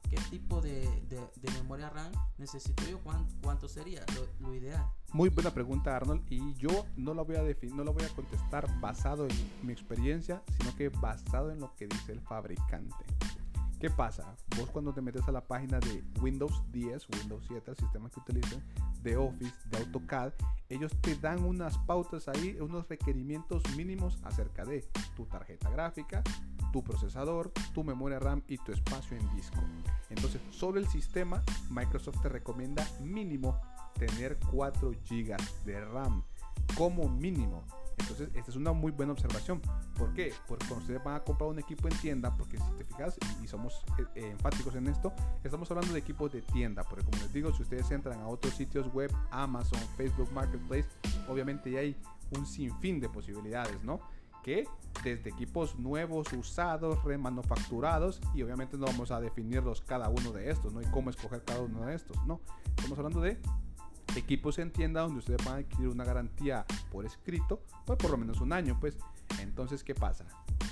¿Qué 0.09 0.17
tipo 0.31 0.59
de, 0.59 0.81
de- 1.07 1.29
de 1.35 1.51
memoria 1.61 1.87
RAM 1.89 2.11
necesito 2.39 2.83
yo? 2.89 2.99
¿Cuán- 3.03 3.27
¿Cuánto 3.43 3.67
sería 3.69 4.03
lo- 4.15 4.47
lo 4.47 4.55
ideal? 4.55 4.83
Muy 5.13 5.29
buena 5.29 5.51
pregunta, 5.53 5.95
Arnold. 5.95 6.23
Y 6.31 6.55
yo 6.55 6.85
no 6.97 7.13
la 7.13 7.21
voy 7.21 7.35
a 7.35 7.43
no 7.75 7.83
la 7.83 7.91
voy 7.91 8.03
a 8.03 8.09
contestar 8.15 8.67
basado 8.79 9.27
en 9.27 9.35
mi 9.61 9.71
experiencia, 9.71 10.41
sino 10.57 10.75
que 10.75 10.89
basado 10.89 11.51
en 11.51 11.59
lo 11.59 11.75
que 11.75 11.87
dice 11.87 12.11
el 12.11 12.21
fabricante. 12.21 12.95
¿Qué 13.79 13.89
pasa? 13.89 14.35
Vos 14.57 14.69
cuando 14.71 14.93
te 14.93 15.01
metes 15.01 15.25
a 15.29 15.31
la 15.31 15.47
página 15.47 15.79
de 15.79 16.03
Windows 16.21 16.63
10, 16.73 17.07
Windows 17.17 17.45
7, 17.47 17.71
el 17.71 17.77
sistema 17.77 18.09
que 18.09 18.19
utilicen, 18.19 18.61
de 19.01 19.15
Office, 19.15 19.55
de 19.71 19.77
AutoCAD, 19.77 20.33
ellos 20.67 20.91
te 20.99 21.15
dan 21.15 21.45
unas 21.45 21.77
pautas 21.77 22.27
ahí, 22.27 22.57
unos 22.59 22.89
requerimientos 22.89 23.63
mínimos 23.77 24.19
acerca 24.23 24.65
de 24.65 24.81
tu 25.15 25.25
tarjeta 25.27 25.69
gráfica, 25.69 26.21
tu 26.73 26.83
procesador, 26.83 27.53
tu 27.73 27.85
memoria 27.85 28.19
RAM 28.19 28.43
y 28.49 28.57
tu 28.57 28.73
espacio 28.73 29.15
en 29.15 29.33
disco. 29.33 29.61
Entonces, 30.09 30.41
sobre 30.51 30.81
el 30.81 30.87
sistema, 30.89 31.41
Microsoft 31.69 32.21
te 32.21 32.27
recomienda 32.27 32.85
mínimo 32.99 33.61
tener 33.93 34.37
4 34.51 34.91
GB 35.09 35.37
de 35.63 35.85
RAM 35.85 36.21
como 36.75 37.07
mínimo. 37.07 37.63
Entonces, 37.99 38.29
esta 38.33 38.51
es 38.51 38.57
una 38.57 38.73
muy 38.73 38.91
buena 38.91 39.13
observación. 39.13 39.61
¿Por 39.97 40.13
qué? 40.13 40.33
Porque 40.47 40.65
cuando 40.67 40.83
ustedes 40.83 41.03
van 41.03 41.15
a 41.15 41.19
comprar 41.23 41.49
un 41.49 41.59
equipo 41.59 41.87
en 41.87 41.97
tienda, 41.99 42.35
porque 42.35 42.57
si 42.57 42.71
te 42.77 42.85
fijas, 42.85 43.17
y, 43.43 43.47
somos 43.47 43.83
eh, 43.97 44.05
eh, 44.15 44.31
enfáticos 44.31 44.75
en 44.75 44.87
esto, 44.87 45.13
estamos 45.43 45.69
hablando 45.71 45.93
de 45.93 45.99
equipos 45.99 46.31
de 46.31 46.41
tienda. 46.41 46.83
Porque 46.83 47.03
como 47.03 47.17
les 47.17 47.33
digo, 47.33 47.51
si 47.53 47.63
ustedes 47.63 47.89
entran 47.91 48.19
a 48.19 48.27
otros 48.27 48.53
sitios 48.53 48.91
web, 48.93 49.11
Amazon, 49.31 49.79
Facebook 49.97 50.31
Marketplace, 50.31 50.87
obviamente 51.27 51.71
ya 51.71 51.79
hay 51.79 51.95
un 52.37 52.45
sinfín 52.45 52.99
de 52.99 53.09
posibilidades, 53.09 53.83
¿no? 53.83 53.99
Que 54.43 54.67
desde 55.03 55.29
equipos 55.29 55.77
nuevos, 55.77 56.31
usados, 56.33 57.03
remanufacturados, 57.03 58.21
y 58.33 58.41
obviamente 58.41 58.77
no 58.77 58.85
vamos 58.85 59.11
a 59.11 59.19
definirlos 59.19 59.81
cada 59.81 60.09
uno 60.09 60.31
de 60.31 60.49
estos, 60.49 60.73
¿no? 60.73 60.81
Y 60.81 60.85
cómo 60.85 61.09
escoger 61.09 61.43
cada 61.43 61.61
uno 61.61 61.85
de 61.85 61.95
estos, 61.95 62.17
no. 62.25 62.39
Estamos 62.77 62.97
hablando 62.97 63.21
de 63.21 63.39
equipos 64.15 64.59
en 64.59 64.71
tienda 64.71 65.01
donde 65.01 65.19
ustedes 65.19 65.43
van 65.45 65.55
a 65.55 65.57
adquirir 65.59 65.87
una 65.87 66.03
garantía 66.03 66.65
por 66.91 67.05
escrito 67.05 67.61
por 67.85 67.97
por 67.97 68.11
lo 68.11 68.17
menos 68.17 68.41
un 68.41 68.53
año 68.53 68.77
pues. 68.79 68.97
Entonces 69.39 69.83
qué 69.83 69.95
pasa 69.95 70.25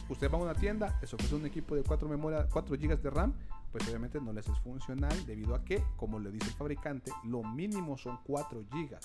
usted 0.09 0.31
va 0.31 0.37
a 0.37 0.41
una 0.41 0.53
tienda 0.53 0.97
les 1.01 1.13
ofrece 1.13 1.35
un 1.35 1.45
equipo 1.45 1.75
de 1.75 1.83
4 1.83 2.07
memoria 2.07 2.47
4 2.49 2.75
GB 2.75 3.01
de 3.01 3.09
RAM 3.09 3.33
pues 3.71 3.87
obviamente 3.87 4.19
no 4.19 4.33
les 4.33 4.47
es 4.47 4.57
funcional 4.59 5.25
debido 5.25 5.53
a 5.53 5.63
que 5.63 5.83
como 5.95 6.19
le 6.19 6.31
dice 6.31 6.47
el 6.47 6.53
fabricante 6.53 7.11
lo 7.23 7.43
mínimo 7.43 7.97
son 7.97 8.19
4 8.23 8.65
GB 8.71 8.97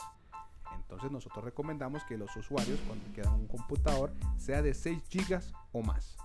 entonces 0.80 1.10
nosotros 1.10 1.44
recomendamos 1.44 2.04
que 2.04 2.16
los 2.16 2.34
usuarios 2.36 2.78
cuando 2.86 3.04
quieran 3.12 3.34
un 3.34 3.46
computador 3.46 4.12
sea 4.36 4.62
de 4.62 4.74
6 4.74 5.02
GB 5.10 5.40
o 5.72 5.82
más. 5.82 6.16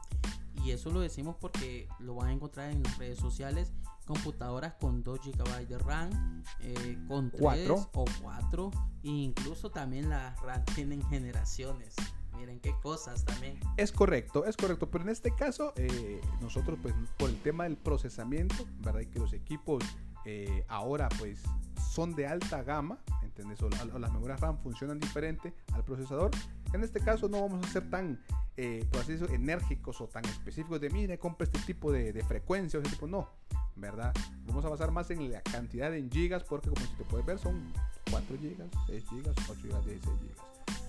Y 0.63 0.71
eso 0.71 0.89
lo 0.89 0.99
decimos 0.99 1.35
porque 1.39 1.87
lo 1.99 2.15
van 2.15 2.29
a 2.29 2.33
encontrar 2.33 2.71
en 2.71 2.83
las 2.83 2.97
redes 2.97 3.19
sociales. 3.19 3.73
Computadoras 4.07 4.73
con 4.75 5.03
2 5.03 5.19
GB 5.21 5.67
de 5.67 5.77
RAM, 5.77 6.43
eh, 6.61 6.97
con 7.07 7.29
3 7.29 7.41
Cuatro. 7.41 7.89
o 7.93 8.05
4. 8.21 8.71
E 9.03 9.09
incluso 9.09 9.69
también 9.69 10.09
las 10.09 10.39
RAM 10.41 10.63
tienen 10.73 11.03
generaciones. 11.09 11.93
Miren 12.37 12.59
qué 12.59 12.73
cosas 12.81 13.25
también. 13.25 13.59
Es 13.77 13.91
correcto, 13.91 14.45
es 14.45 14.55
correcto, 14.55 14.89
pero 14.89 15.03
en 15.03 15.09
este 15.09 15.31
caso 15.31 15.73
eh, 15.75 16.21
nosotros 16.39 16.77
pues 16.81 16.93
por 17.17 17.29
el 17.29 17.41
tema 17.41 17.65
del 17.65 17.77
procesamiento, 17.77 18.65
¿verdad? 18.79 19.01
Y 19.01 19.07
que 19.07 19.19
los 19.19 19.33
equipos 19.33 19.83
eh, 20.25 20.63
ahora 20.67 21.09
pues 21.19 21.41
son 21.89 22.15
de 22.15 22.27
alta 22.27 22.61
gama, 22.63 22.99
¿entendés? 23.23 23.61
O, 23.63 23.67
o 23.67 23.99
las 23.99 24.11
memorias 24.13 24.39
RAM 24.39 24.57
funcionan 24.59 24.99
diferente 24.99 25.53
al 25.73 25.83
procesador. 25.83 26.31
En 26.73 26.83
este 26.83 26.99
caso 26.99 27.27
no 27.27 27.41
vamos 27.41 27.65
a 27.65 27.69
ser 27.71 27.89
tan, 27.89 28.21
eh, 28.55 28.85
por 28.91 29.01
así 29.01 29.13
decirlo, 29.13 29.33
enérgicos 29.33 29.99
o 30.01 30.07
tan 30.07 30.25
específicos 30.25 30.79
de, 30.79 30.89
mire, 30.89 31.17
compre 31.17 31.45
este 31.45 31.59
tipo 31.59 31.91
de, 31.91 32.13
de 32.13 32.23
frecuencia 32.23 32.77
o 32.77 32.81
ese 32.81 32.91
tipo, 32.91 33.07
no, 33.07 33.29
¿verdad? 33.77 34.13
Vamos 34.45 34.65
a 34.65 34.69
basar 34.69 34.91
más 34.91 35.09
en 35.11 35.31
la 35.31 35.41
cantidad 35.41 35.93
en 35.95 36.09
gigas 36.11 36.43
porque 36.43 36.69
como 36.69 36.85
si 36.85 36.93
te 36.93 37.03
puedes 37.05 37.25
ver 37.25 37.39
son 37.39 37.71
4 38.11 38.37
gigas, 38.37 38.67
6 38.87 39.03
gigas, 39.09 39.35
8 39.49 39.55
gigas, 39.61 39.85
16 39.85 40.17
gigas. 40.19 40.37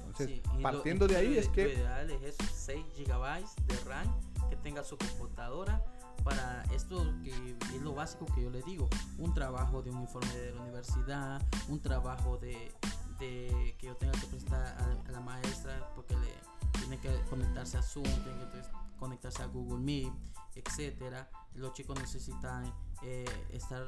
Entonces, 0.07 0.27
Sí, 0.29 0.43
y 0.53 0.57
lo- 0.57 0.63
partiendo 0.63 1.07
de 1.07 1.17
ahí 1.17 1.37
es 1.37 1.47
lo 1.47 1.53
que... 1.53 1.75
ideal 1.75 2.11
es 2.11 2.23
eso, 2.23 2.53
6 2.55 2.85
GB 2.97 3.45
de 3.67 3.77
RAM 3.85 4.07
que 4.51 4.57
tenga 4.57 4.83
su 4.83 4.97
computadora 4.97 5.85
para 6.25 6.65
esto 6.75 7.05
que 7.23 7.31
es 7.75 7.83
lo 7.83 7.95
básico 7.95 8.27
que 8.35 8.43
yo 8.43 8.51
les 8.51 8.65
digo, 8.65 8.89
un 9.19 9.33
trabajo 9.35 9.83
de 9.83 9.91
un 9.91 10.01
informe 10.03 10.35
de 10.35 10.53
la 10.53 10.61
universidad, 10.63 11.41
un 11.69 11.81
trabajo 11.81 12.37
de, 12.39 12.73
de 13.19 13.75
que 13.79 13.87
yo 13.87 13.97
tenga 13.97 14.13
que 14.19 14.27
prestar 14.27 14.63
a, 14.67 15.09
a 15.09 15.13
la 15.13 15.21
maestra 15.21 15.89
porque 15.95 16.15
le 16.17 16.33
tiene 16.81 16.99
que 16.99 17.09
conectarse 17.31 17.77
a 17.79 17.83
Zoom, 17.83 18.05
tiene 18.05 18.45
que 18.53 18.61
conectarse 18.99 19.43
a 19.43 19.47
Google 19.47 19.79
Meet, 19.79 20.13
etcétera. 20.59 21.31
Los 21.55 21.73
chicos 21.73 21.99
necesitan 21.99 22.73
eh, 23.03 23.25
estar 23.51 23.87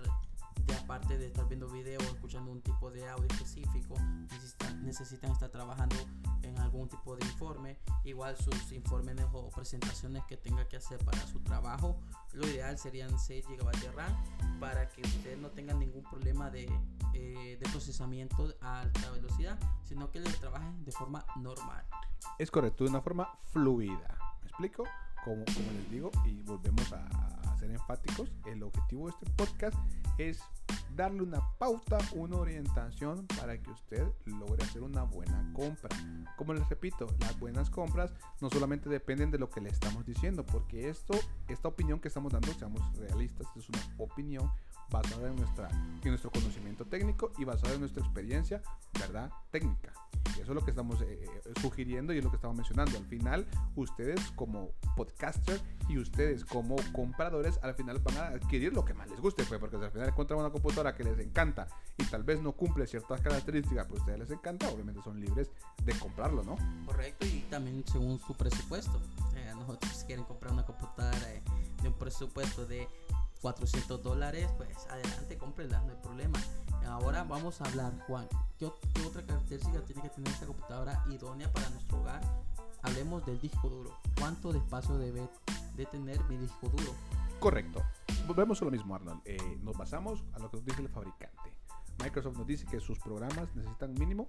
de 0.66 0.74
aparte 0.74 1.16
de 1.18 1.26
estar 1.26 1.46
viendo 1.48 1.68
video 1.68 1.98
o 2.00 2.04
escuchando 2.04 2.50
un 2.50 2.60
tipo 2.60 2.90
de 2.90 3.08
audio 3.08 3.26
específico, 3.30 3.94
necesitan, 4.30 4.84
necesitan 4.84 5.32
estar 5.32 5.50
trabajando 5.50 5.96
en 6.42 6.58
algún 6.58 6.88
tipo 6.88 7.16
de 7.16 7.24
informe, 7.24 7.78
igual 8.04 8.36
sus 8.36 8.72
informes 8.72 9.16
o 9.32 9.48
presentaciones 9.50 10.24
que 10.24 10.36
tenga 10.36 10.68
que 10.68 10.76
hacer 10.76 11.02
para 11.04 11.26
su 11.26 11.40
trabajo, 11.40 11.98
lo 12.32 12.46
ideal 12.46 12.78
serían 12.78 13.18
6 13.18 13.46
GB 13.48 13.80
de 13.80 13.92
RAM 13.92 14.60
para 14.60 14.88
que 14.88 15.02
usted 15.02 15.38
no 15.38 15.50
tenga 15.50 15.74
ningún 15.74 16.02
problema 16.02 16.50
de, 16.50 16.70
eh, 17.14 17.56
de 17.60 17.70
procesamiento 17.70 18.54
a 18.60 18.80
alta 18.80 19.10
velocidad, 19.10 19.58
sino 19.84 20.10
que 20.10 20.20
le 20.20 20.30
trabajen 20.32 20.84
de 20.84 20.92
forma 20.92 21.24
normal. 21.36 21.84
Es 22.38 22.50
correcto, 22.50 22.84
de 22.84 22.90
una 22.90 23.00
forma 23.00 23.28
fluida. 23.52 24.18
¿Me 24.42 24.48
explico? 24.48 24.84
Como, 25.24 25.44
les 25.46 25.90
digo, 25.90 26.10
y 26.24 26.42
volvemos 26.42 26.92
a, 26.92 27.06
a 27.50 27.56
ser 27.58 27.70
enfáticos, 27.70 28.32
el 28.46 28.62
objetivo 28.62 29.06
de 29.06 29.12
este 29.12 29.30
podcast 29.36 29.76
es 30.18 30.42
darle 30.96 31.22
una 31.22 31.40
pauta, 31.58 31.98
una 32.14 32.36
orientación 32.36 33.26
para 33.38 33.60
que 33.60 33.70
usted 33.70 34.06
logre 34.26 34.62
hacer 34.64 34.82
una 34.82 35.04
buena 35.04 35.50
compra. 35.54 35.88
Como 36.36 36.54
les 36.54 36.68
repito, 36.68 37.06
las 37.20 37.38
buenas 37.38 37.70
compras 37.70 38.12
no 38.40 38.50
solamente 38.50 38.88
dependen 38.88 39.30
de 39.30 39.38
lo 39.38 39.50
que 39.50 39.60
le 39.60 39.70
estamos 39.70 40.04
diciendo, 40.04 40.44
porque 40.44 40.88
esto, 40.88 41.14
esta 41.48 41.68
opinión 41.68 42.00
que 42.00 42.08
estamos 42.08 42.32
dando, 42.32 42.52
seamos 42.54 42.80
realistas, 42.98 43.46
es 43.56 43.68
una 43.68 43.80
opinión 43.98 44.50
basada 44.90 45.28
en, 45.28 45.36
nuestra, 45.36 45.68
en 45.70 46.08
nuestro 46.08 46.30
conocimiento 46.30 46.84
técnico 46.84 47.32
y 47.38 47.44
basada 47.44 47.74
en 47.74 47.80
nuestra 47.80 48.02
experiencia, 48.02 48.62
¿verdad? 48.98 49.30
Técnica. 49.50 49.92
Y 50.36 50.40
eso 50.40 50.52
es 50.52 50.54
lo 50.54 50.64
que 50.64 50.70
estamos 50.70 51.00
eh, 51.02 51.18
eh, 51.22 51.52
sugiriendo 51.60 52.12
y 52.12 52.18
es 52.18 52.24
lo 52.24 52.30
que 52.30 52.36
estamos 52.36 52.56
mencionando. 52.56 52.98
Al 52.98 53.06
final, 53.06 53.46
ustedes 53.76 54.20
como 54.32 54.70
podcaster 54.96 55.60
y 55.88 55.98
ustedes 55.98 56.44
como 56.44 56.76
compradores, 56.92 57.58
al 57.62 57.74
final 57.74 57.98
van 58.00 58.16
a 58.18 58.26
adquirir 58.28 58.72
lo 58.72 58.84
que 58.84 58.94
más 58.94 59.08
les 59.08 59.20
guste, 59.20 59.44
pues, 59.44 59.60
porque 59.60 59.78
si 59.78 59.84
al 59.84 59.90
final 59.90 60.08
encuentran 60.08 60.40
una 60.40 60.50
computadora 60.50 60.94
que 60.94 61.04
les 61.04 61.18
encanta 61.18 61.68
y 61.96 62.04
tal 62.04 62.22
vez 62.22 62.40
no 62.42 62.52
cumple 62.52 62.86
ciertas 62.86 63.20
características, 63.20 63.86
pues 63.86 64.00
a 64.00 64.02
ustedes 64.02 64.18
les 64.20 64.30
encanta, 64.30 64.68
obviamente 64.68 65.00
son 65.02 65.20
libres 65.20 65.50
de 65.84 65.92
comprarlo, 65.98 66.42
¿no? 66.42 66.56
Correcto, 66.86 67.26
y 67.26 67.44
también 67.50 67.84
según 67.86 68.18
su 68.18 68.34
presupuesto. 68.34 69.00
Eh, 69.34 69.52
nosotros 69.56 70.04
quieren 70.04 70.24
comprar 70.24 70.52
una 70.52 70.64
computadora 70.64 71.18
de, 71.18 71.42
de 71.82 71.88
un 71.88 71.94
presupuesto 71.94 72.66
de 72.66 72.88
400 73.40 74.02
dólares, 74.02 74.48
pues 74.56 74.86
adelante, 74.88 75.38
cómprenla, 75.38 75.80
no 75.82 75.92
hay 75.92 75.98
problema. 76.02 76.38
Ahora 76.86 77.24
vamos 77.24 77.60
a 77.60 77.64
hablar, 77.64 77.92
Juan, 78.06 78.26
¿qué, 78.58 78.70
qué 78.94 79.02
otra 79.02 79.24
característica 79.24 79.80
tiene 79.84 80.02
que 80.02 80.08
tener 80.10 80.32
esta 80.32 80.46
computadora 80.46 81.04
idónea 81.10 81.52
para 81.52 81.68
nuestro 81.70 82.00
hogar? 82.00 82.20
Hablemos 82.82 83.24
del 83.26 83.40
disco 83.40 83.68
duro. 83.68 83.96
¿Cuánto 84.18 84.52
de 84.52 84.58
espacio 84.58 84.96
debe 84.98 85.28
de 85.76 85.86
tener 85.86 86.22
mi 86.24 86.36
disco 86.36 86.68
duro? 86.68 86.94
Correcto. 87.38 87.82
volvemos 88.26 88.60
a 88.60 88.64
lo 88.66 88.70
mismo, 88.70 88.94
Arnold. 88.94 89.20
Eh, 89.24 89.38
nos 89.62 89.76
basamos 89.76 90.22
a 90.34 90.38
lo 90.38 90.50
que 90.50 90.58
nos 90.58 90.66
dice 90.66 90.82
el 90.82 90.88
fabricante. 90.88 91.54
Microsoft 92.02 92.36
nos 92.36 92.46
dice 92.46 92.66
que 92.66 92.80
sus 92.80 92.98
programas 92.98 93.54
necesitan 93.54 93.94
mínimo 93.94 94.28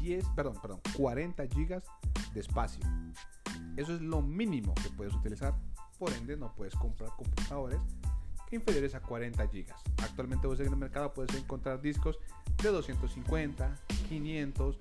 10, 0.00 0.28
perdón, 0.30 0.58
perdón, 0.60 0.80
40 0.96 1.46
gigas 1.48 1.84
de 2.32 2.40
espacio. 2.40 2.84
Eso 3.76 3.94
es 3.94 4.00
lo 4.00 4.22
mínimo 4.22 4.74
que 4.74 4.90
puedes 4.90 5.14
utilizar. 5.14 5.54
Por 5.98 6.12
ende, 6.12 6.36
no 6.36 6.52
puedes 6.54 6.74
comprar 6.74 7.10
computadores 7.16 7.80
inferiores 8.54 8.94
a 8.94 9.00
40 9.00 9.46
gigas. 9.48 9.80
Actualmente 10.02 10.46
vos 10.46 10.60
en 10.60 10.66
el 10.66 10.76
mercado 10.76 11.12
puedes 11.12 11.34
encontrar 11.36 11.80
discos 11.80 12.18
de 12.62 12.68
250, 12.70 13.76
500, 14.08 14.78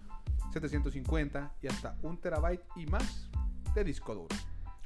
750 0.53 1.51
y 1.61 1.67
hasta 1.67 1.97
un 2.03 2.17
terabyte 2.17 2.63
y 2.75 2.85
más 2.85 3.29
de 3.73 3.83
disco 3.83 4.13
duro. 4.13 4.35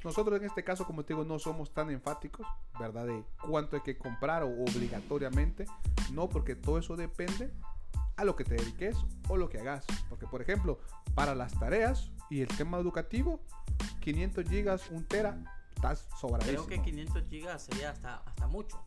Nosotros 0.04 0.38
en 0.38 0.46
este 0.46 0.62
caso, 0.62 0.86
como 0.86 1.04
te 1.04 1.12
digo, 1.12 1.24
no 1.24 1.38
somos 1.38 1.72
tan 1.72 1.90
enfáticos, 1.90 2.46
¿verdad? 2.78 3.06
De 3.06 3.24
cuánto 3.42 3.76
hay 3.76 3.82
que 3.82 3.98
comprar 3.98 4.44
o 4.44 4.48
obligatoriamente. 4.48 5.66
No, 6.12 6.28
porque 6.28 6.54
todo 6.54 6.78
eso 6.78 6.96
depende 6.96 7.52
a 8.16 8.24
lo 8.24 8.36
que 8.36 8.44
te 8.44 8.54
dediques 8.54 8.96
o 9.28 9.36
lo 9.36 9.48
que 9.48 9.58
hagas. 9.58 9.84
Porque, 10.08 10.26
por 10.26 10.40
ejemplo, 10.40 10.78
para 11.14 11.34
las 11.34 11.58
tareas 11.58 12.10
y 12.30 12.42
el 12.42 12.48
tema 12.48 12.78
educativo, 12.78 13.40
500 14.00 14.48
gigas, 14.48 14.90
un 14.90 15.04
tera, 15.04 15.57
estás 15.78 16.08
sobradísimo. 16.20 16.66
Creo 16.66 16.82
que 16.82 16.90
500 16.90 17.24
gigas 17.28 17.62
sería 17.62 17.90
hasta, 17.90 18.16
hasta 18.16 18.46
mucho. 18.48 18.82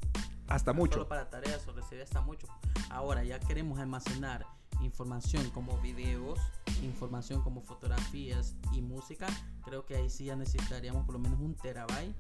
Hasta 0.47 0.73
mucho. 0.73 0.93
Solo 0.93 1.07
para 1.07 1.29
tareas 1.29 1.61
solo 1.61 1.81
sería 1.87 2.03
hasta 2.03 2.19
mucho. 2.19 2.47
Ahora 2.89 3.23
ya 3.23 3.39
queremos 3.39 3.79
almacenar 3.79 4.45
información 4.81 5.49
como 5.51 5.77
videos, 5.79 6.39
información 6.83 7.41
como 7.43 7.61
fotografías 7.61 8.55
y 8.73 8.81
música, 8.81 9.27
creo 9.63 9.85
que 9.85 9.95
ahí 9.95 10.09
sí 10.09 10.25
ya 10.25 10.35
necesitaríamos 10.35 11.05
por 11.05 11.13
lo 11.13 11.19
menos 11.19 11.39
un 11.39 11.55
terabyte 11.55 12.15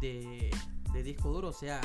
de, 0.00 0.50
de 0.92 1.02
disco 1.02 1.30
duro. 1.30 1.48
O 1.48 1.52
sea, 1.52 1.80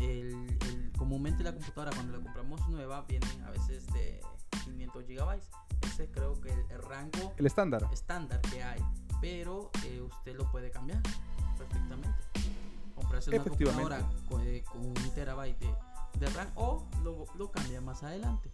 el, 0.00 0.92
comúnmente 0.98 1.42
la 1.42 1.52
computadora 1.52 1.92
cuando 1.94 2.18
la 2.18 2.22
compramos 2.22 2.68
nueva 2.68 3.02
viene 3.08 3.26
a 3.46 3.50
veces 3.50 3.86
de 3.94 4.20
500 4.64 5.06
gigabytes. 5.06 5.48
Ese 5.80 6.10
creo 6.10 6.38
que 6.40 6.52
el, 6.52 6.64
el 6.70 6.82
rango 6.82 7.32
el 7.36 7.46
estándar 7.46 7.88
estándar 7.92 8.40
que 8.42 8.62
hay, 8.62 8.80
pero 9.20 9.70
eh, 9.84 10.00
usted 10.00 10.36
lo 10.36 10.50
puede 10.50 10.70
cambiar 10.70 11.02
perfectamente. 11.64 12.22
Comprarse 12.94 13.30
una 13.30 13.42
computadora 13.42 14.08
con, 14.28 14.40
eh, 14.42 14.62
con 14.70 14.84
un 14.86 14.94
terabyte 15.14 15.58
de 15.58 15.91
de 16.18 16.28
RAM 16.30 16.48
o 16.54 16.86
lo, 17.02 17.26
lo 17.36 17.50
cambia 17.50 17.80
más 17.80 18.02
adelante. 18.02 18.50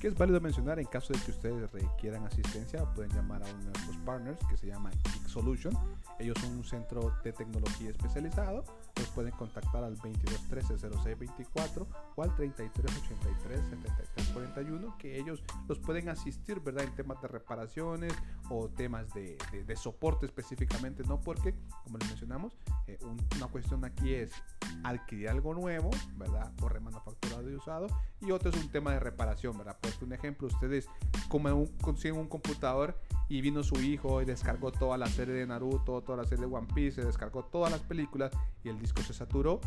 Que 0.00 0.08
es 0.08 0.16
válido 0.16 0.40
mencionar 0.40 0.78
en 0.78 0.86
caso 0.86 1.12
de 1.12 1.18
que 1.18 1.32
ustedes 1.32 1.70
requieran 1.72 2.24
asistencia, 2.24 2.84
pueden 2.94 3.12
llamar 3.12 3.42
a 3.42 3.46
uno 3.46 3.58
de 3.58 3.64
nuestros 3.64 3.96
partners 3.98 4.38
que 4.48 4.56
se 4.56 4.68
llama 4.68 4.90
Geek 4.90 5.26
Solution. 5.26 5.76
Ellos 6.20 6.38
son 6.40 6.52
un 6.52 6.62
centro 6.62 7.12
de 7.24 7.32
tecnología 7.32 7.90
especializado. 7.90 8.62
Los 8.96 9.08
pueden 9.08 9.32
contactar 9.32 9.82
al 9.82 9.98
2213-0624 9.98 11.84
o 12.14 12.22
al 12.22 12.30
3383-7341, 12.36 14.96
que 14.98 15.18
ellos 15.18 15.42
los 15.66 15.80
pueden 15.80 16.08
asistir, 16.08 16.60
¿verdad? 16.60 16.84
En 16.84 16.94
temas 16.94 17.20
de 17.20 17.26
reparaciones 17.28 18.14
o 18.50 18.68
temas 18.68 19.12
de, 19.14 19.36
de, 19.66 19.76
soporte 19.76 20.26
específicamente, 20.26 21.02
¿no? 21.04 21.20
Porque, 21.20 21.56
como 21.84 21.98
les 21.98 22.08
mencionamos, 22.08 22.56
eh, 22.86 22.98
una 23.36 23.48
cuestión 23.48 23.84
aquí 23.84 24.14
es 24.14 24.30
adquirir 24.84 25.28
algo 25.28 25.54
nuevo, 25.54 25.90
¿verdad? 26.16 26.52
O 26.62 26.68
remanufacturado 26.98 27.50
y 27.50 27.54
usado. 27.54 27.86
Y 28.20 28.30
otro 28.30 28.50
es 28.50 28.56
un 28.56 28.68
tema 28.70 28.92
de 28.92 29.00
reparación, 29.00 29.56
¿verdad? 29.56 29.76
Por 29.80 29.92
un 30.02 30.12
ejemplo, 30.12 30.46
ustedes 30.46 30.88
como 31.28 31.54
un, 31.54 31.66
consiguen 31.78 32.18
un 32.18 32.28
computador 32.28 32.98
y 33.28 33.40
vino 33.40 33.62
su 33.62 33.80
hijo 33.80 34.22
y 34.22 34.24
descargó 34.24 34.72
toda 34.72 34.96
la 34.98 35.06
serie 35.06 35.34
de 35.34 35.46
Naruto, 35.46 36.02
toda 36.02 36.18
la 36.18 36.24
serie 36.24 36.46
de 36.46 36.54
One 36.54 36.68
Piece, 36.74 37.04
descargó 37.04 37.44
todas 37.44 37.70
las 37.70 37.80
películas 37.80 38.32
y 38.64 38.68
el 38.68 38.78
disco 38.78 39.02
se 39.02 39.14
saturó. 39.14 39.60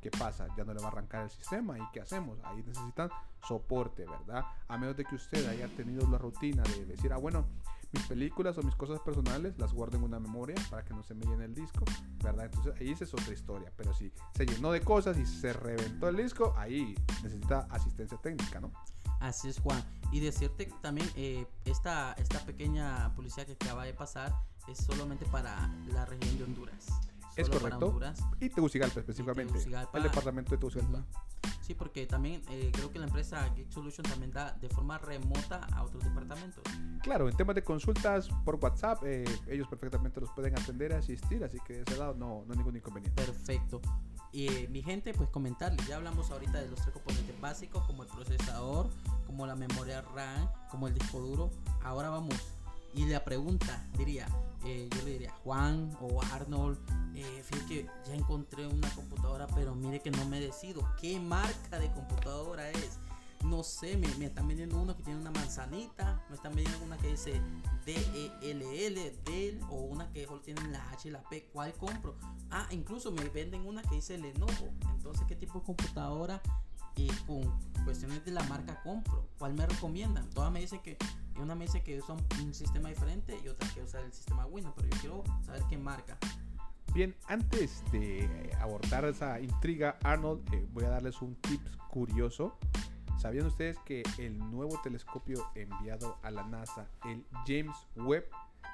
¿Qué 0.00 0.10
pasa? 0.10 0.46
Ya 0.54 0.64
no 0.64 0.74
le 0.74 0.80
va 0.80 0.86
a 0.86 0.88
arrancar 0.88 1.22
el 1.24 1.30
sistema. 1.30 1.78
¿Y 1.78 1.82
qué 1.90 2.02
hacemos? 2.02 2.38
Ahí 2.44 2.62
necesitan 2.62 3.08
soporte, 3.48 4.04
¿verdad? 4.04 4.44
A 4.68 4.76
menos 4.76 4.96
de 4.96 5.04
que 5.04 5.14
usted 5.14 5.48
haya 5.48 5.66
tenido 5.68 6.06
la 6.10 6.18
rutina 6.18 6.62
de 6.62 6.84
decir, 6.84 7.10
ah, 7.14 7.16
bueno, 7.16 7.46
mis 7.94 8.06
películas 8.06 8.58
o 8.58 8.62
mis 8.62 8.74
cosas 8.74 9.00
personales 9.00 9.54
las 9.58 9.72
guardo 9.72 9.96
en 9.96 10.02
una 10.02 10.20
memoria 10.20 10.56
para 10.70 10.84
que 10.84 10.92
no 10.92 11.02
se 11.02 11.14
me 11.14 11.24
llene 11.26 11.44
el 11.44 11.54
disco, 11.54 11.84
¿verdad? 12.22 12.46
Entonces 12.46 12.74
ahí 12.80 12.90
esa 12.90 13.04
es 13.04 13.14
otra 13.14 13.32
historia. 13.32 13.72
Pero 13.76 13.94
si 13.94 14.12
se 14.34 14.46
llenó 14.46 14.72
de 14.72 14.80
cosas 14.80 15.18
y 15.18 15.24
se 15.24 15.52
reventó 15.52 16.08
el 16.08 16.16
disco, 16.16 16.52
ahí 16.56 16.94
necesita 17.22 17.66
asistencia 17.70 18.18
técnica, 18.18 18.60
¿no? 18.60 18.72
Así 19.20 19.48
es, 19.48 19.60
Juan. 19.60 19.82
Y 20.12 20.20
decirte 20.20 20.70
también, 20.82 21.08
eh, 21.16 21.46
esta, 21.64 22.12
esta 22.14 22.40
pequeña 22.44 23.14
publicidad 23.14 23.46
que 23.46 23.52
acaba 23.52 23.84
de 23.84 23.94
pasar 23.94 24.34
es 24.68 24.78
solamente 24.78 25.24
para 25.26 25.70
la 25.92 26.04
región 26.04 26.36
de 26.38 26.44
Honduras. 26.44 26.86
Es 27.36 27.48
correcto. 27.48 27.98
Y 28.40 28.48
Tegucigalpa 28.48 29.00
específicamente. 29.00 29.58
el 29.94 30.02
departamento 30.02 30.52
de 30.52 30.58
Tegucigalpa. 30.58 31.04
Sí, 31.60 31.74
porque 31.74 32.06
también 32.06 32.42
eh, 32.50 32.70
creo 32.74 32.90
que 32.92 32.98
la 32.98 33.06
empresa 33.06 33.48
Geek 33.54 33.70
Solution 33.70 34.04
también 34.04 34.30
da 34.30 34.52
de 34.52 34.68
forma 34.68 34.98
remota 34.98 35.66
a 35.72 35.82
otros 35.82 36.04
departamentos. 36.04 36.62
Claro, 37.02 37.28
en 37.28 37.36
temas 37.36 37.54
de 37.54 37.64
consultas 37.64 38.28
por 38.44 38.56
WhatsApp, 38.56 39.02
eh, 39.04 39.24
ellos 39.48 39.66
perfectamente 39.68 40.20
los 40.20 40.30
pueden 40.30 40.58
atender 40.58 40.92
asistir, 40.92 41.42
así 41.42 41.58
que 41.66 41.74
de 41.74 41.82
ese 41.82 41.96
lado 41.96 42.14
no, 42.14 42.44
no 42.46 42.52
hay 42.52 42.58
ningún 42.58 42.76
inconveniente. 42.76 43.22
Perfecto. 43.22 43.80
Y 44.30 44.48
eh, 44.48 44.68
mi 44.68 44.82
gente, 44.82 45.14
pues 45.14 45.28
comentarles, 45.30 45.86
ya 45.86 45.96
hablamos 45.96 46.30
ahorita 46.30 46.60
de 46.60 46.68
los 46.68 46.80
tres 46.80 46.92
componentes 46.92 47.40
básicos, 47.40 47.84
como 47.86 48.02
el 48.02 48.08
procesador, 48.08 48.90
como 49.26 49.46
la 49.46 49.54
memoria 49.54 50.02
RAM, 50.02 50.48
como 50.70 50.88
el 50.88 50.94
disco 50.94 51.20
duro. 51.20 51.50
Ahora 51.82 52.10
vamos. 52.10 52.34
Y 52.94 53.06
la 53.06 53.24
pregunta 53.24 53.86
diría, 53.98 54.28
eh, 54.64 54.88
yo 54.90 55.02
le 55.02 55.12
diría 55.12 55.32
Juan 55.42 55.90
o 56.00 56.22
Arnold, 56.32 56.78
eh, 57.14 57.42
fíjate 57.44 57.66
que 57.66 57.86
ya 58.06 58.14
encontré 58.14 58.66
una 58.66 58.88
computadora, 58.94 59.46
pero 59.48 59.74
mire 59.74 60.00
que 60.00 60.10
no 60.10 60.24
me 60.26 60.40
decido. 60.40 60.88
¿Qué 61.00 61.18
marca 61.18 61.78
de 61.78 61.90
computadora 61.92 62.70
es? 62.70 62.98
No 63.44 63.62
sé, 63.62 63.96
me, 63.98 64.06
están 64.24 64.48
vendiendo 64.48 64.80
una 64.80 64.96
que 64.96 65.02
tiene 65.02 65.20
una 65.20 65.30
manzanita, 65.30 66.24
me 66.30 66.36
están 66.36 66.54
vendiendo 66.54 66.82
una 66.84 66.96
que 66.96 67.08
dice 67.08 67.42
D-E-L-L, 67.84 69.18
Dell, 69.24 69.60
o 69.68 69.82
una 69.82 70.10
que 70.10 70.24
solo 70.24 70.40
tiene 70.40 70.66
la 70.68 70.90
H 70.90 71.08
y 71.08 71.10
la 71.10 71.22
P. 71.28 71.50
¿Cuál 71.52 71.74
compro? 71.74 72.16
Ah, 72.50 72.66
incluso 72.70 73.12
me 73.12 73.28
venden 73.28 73.66
una 73.66 73.82
que 73.82 73.96
dice 73.96 74.16
Lenovo. 74.16 74.72
Entonces, 74.94 75.26
¿qué 75.28 75.36
tipo 75.36 75.58
de 75.58 75.64
computadora 75.66 76.40
y 76.96 77.08
con 77.26 77.42
cuestiones 77.84 78.24
de 78.24 78.32
la 78.32 78.42
marca 78.44 78.80
compro? 78.82 79.28
¿Cuál 79.38 79.54
me 79.54 79.66
recomiendan? 79.66 80.28
Todas 80.30 80.52
me 80.52 80.60
dicen 80.60 80.80
que 80.80 80.96
una 81.40 81.54
me 81.54 81.64
dice 81.64 81.82
que 81.82 81.98
usa 81.98 82.14
un, 82.14 82.54
sistema 82.54 82.88
diferente 82.88 83.38
y 83.44 83.48
otra 83.48 83.68
que 83.74 83.82
usa 83.82 84.00
el 84.00 84.12
sistema 84.12 84.46
Windows, 84.46 84.74
pero 84.76 84.88
yo 84.88 85.00
quiero 85.00 85.24
saber 85.44 85.62
qué 85.68 85.76
marca. 85.76 86.16
Bien, 86.94 87.14
antes 87.26 87.82
de 87.90 88.50
abordar 88.60 89.04
esa 89.04 89.40
intriga, 89.40 89.98
Arnold, 90.04 90.42
eh, 90.54 90.66
voy 90.72 90.84
a 90.84 90.90
darles 90.90 91.20
un 91.22 91.34
tips 91.36 91.76
curioso. 91.90 92.56
¿Sabían 93.18 93.46
ustedes 93.46 93.78
que 93.84 94.02
el 94.18 94.38
nuevo 94.38 94.78
telescopio 94.82 95.44
enviado 95.54 96.18
a 96.22 96.30
la 96.30 96.44
NASA, 96.44 96.88
el 97.04 97.24
James 97.46 97.76
Webb, 97.96 98.26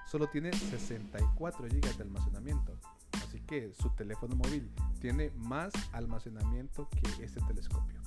solo 0.07 0.29
tiene 0.29 0.53
64 0.53 1.67
GB 1.67 1.97
de 1.97 2.03
almacenamiento? 2.03 2.77
Así 3.13 3.41
que 3.41 3.73
su 3.73 3.89
teléfono 3.91 4.37
móvil 4.37 4.71
tiene 5.01 5.31
más 5.37 5.73
almacenamiento 5.93 6.89
que 6.91 7.25
este 7.25 7.41
telescopio. 7.43 8.00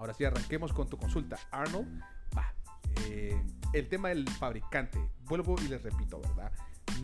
Ahora 0.00 0.14
sí 0.14 0.24
arranquemos 0.24 0.72
con 0.72 0.88
tu 0.88 0.96
consulta. 0.96 1.38
Arnold, 1.50 2.02
eh, 3.04 3.38
el 3.74 3.86
tema 3.86 4.08
del 4.08 4.26
fabricante, 4.30 4.98
vuelvo 5.26 5.56
y 5.60 5.68
les 5.68 5.82
repito, 5.82 6.18
¿verdad? 6.22 6.50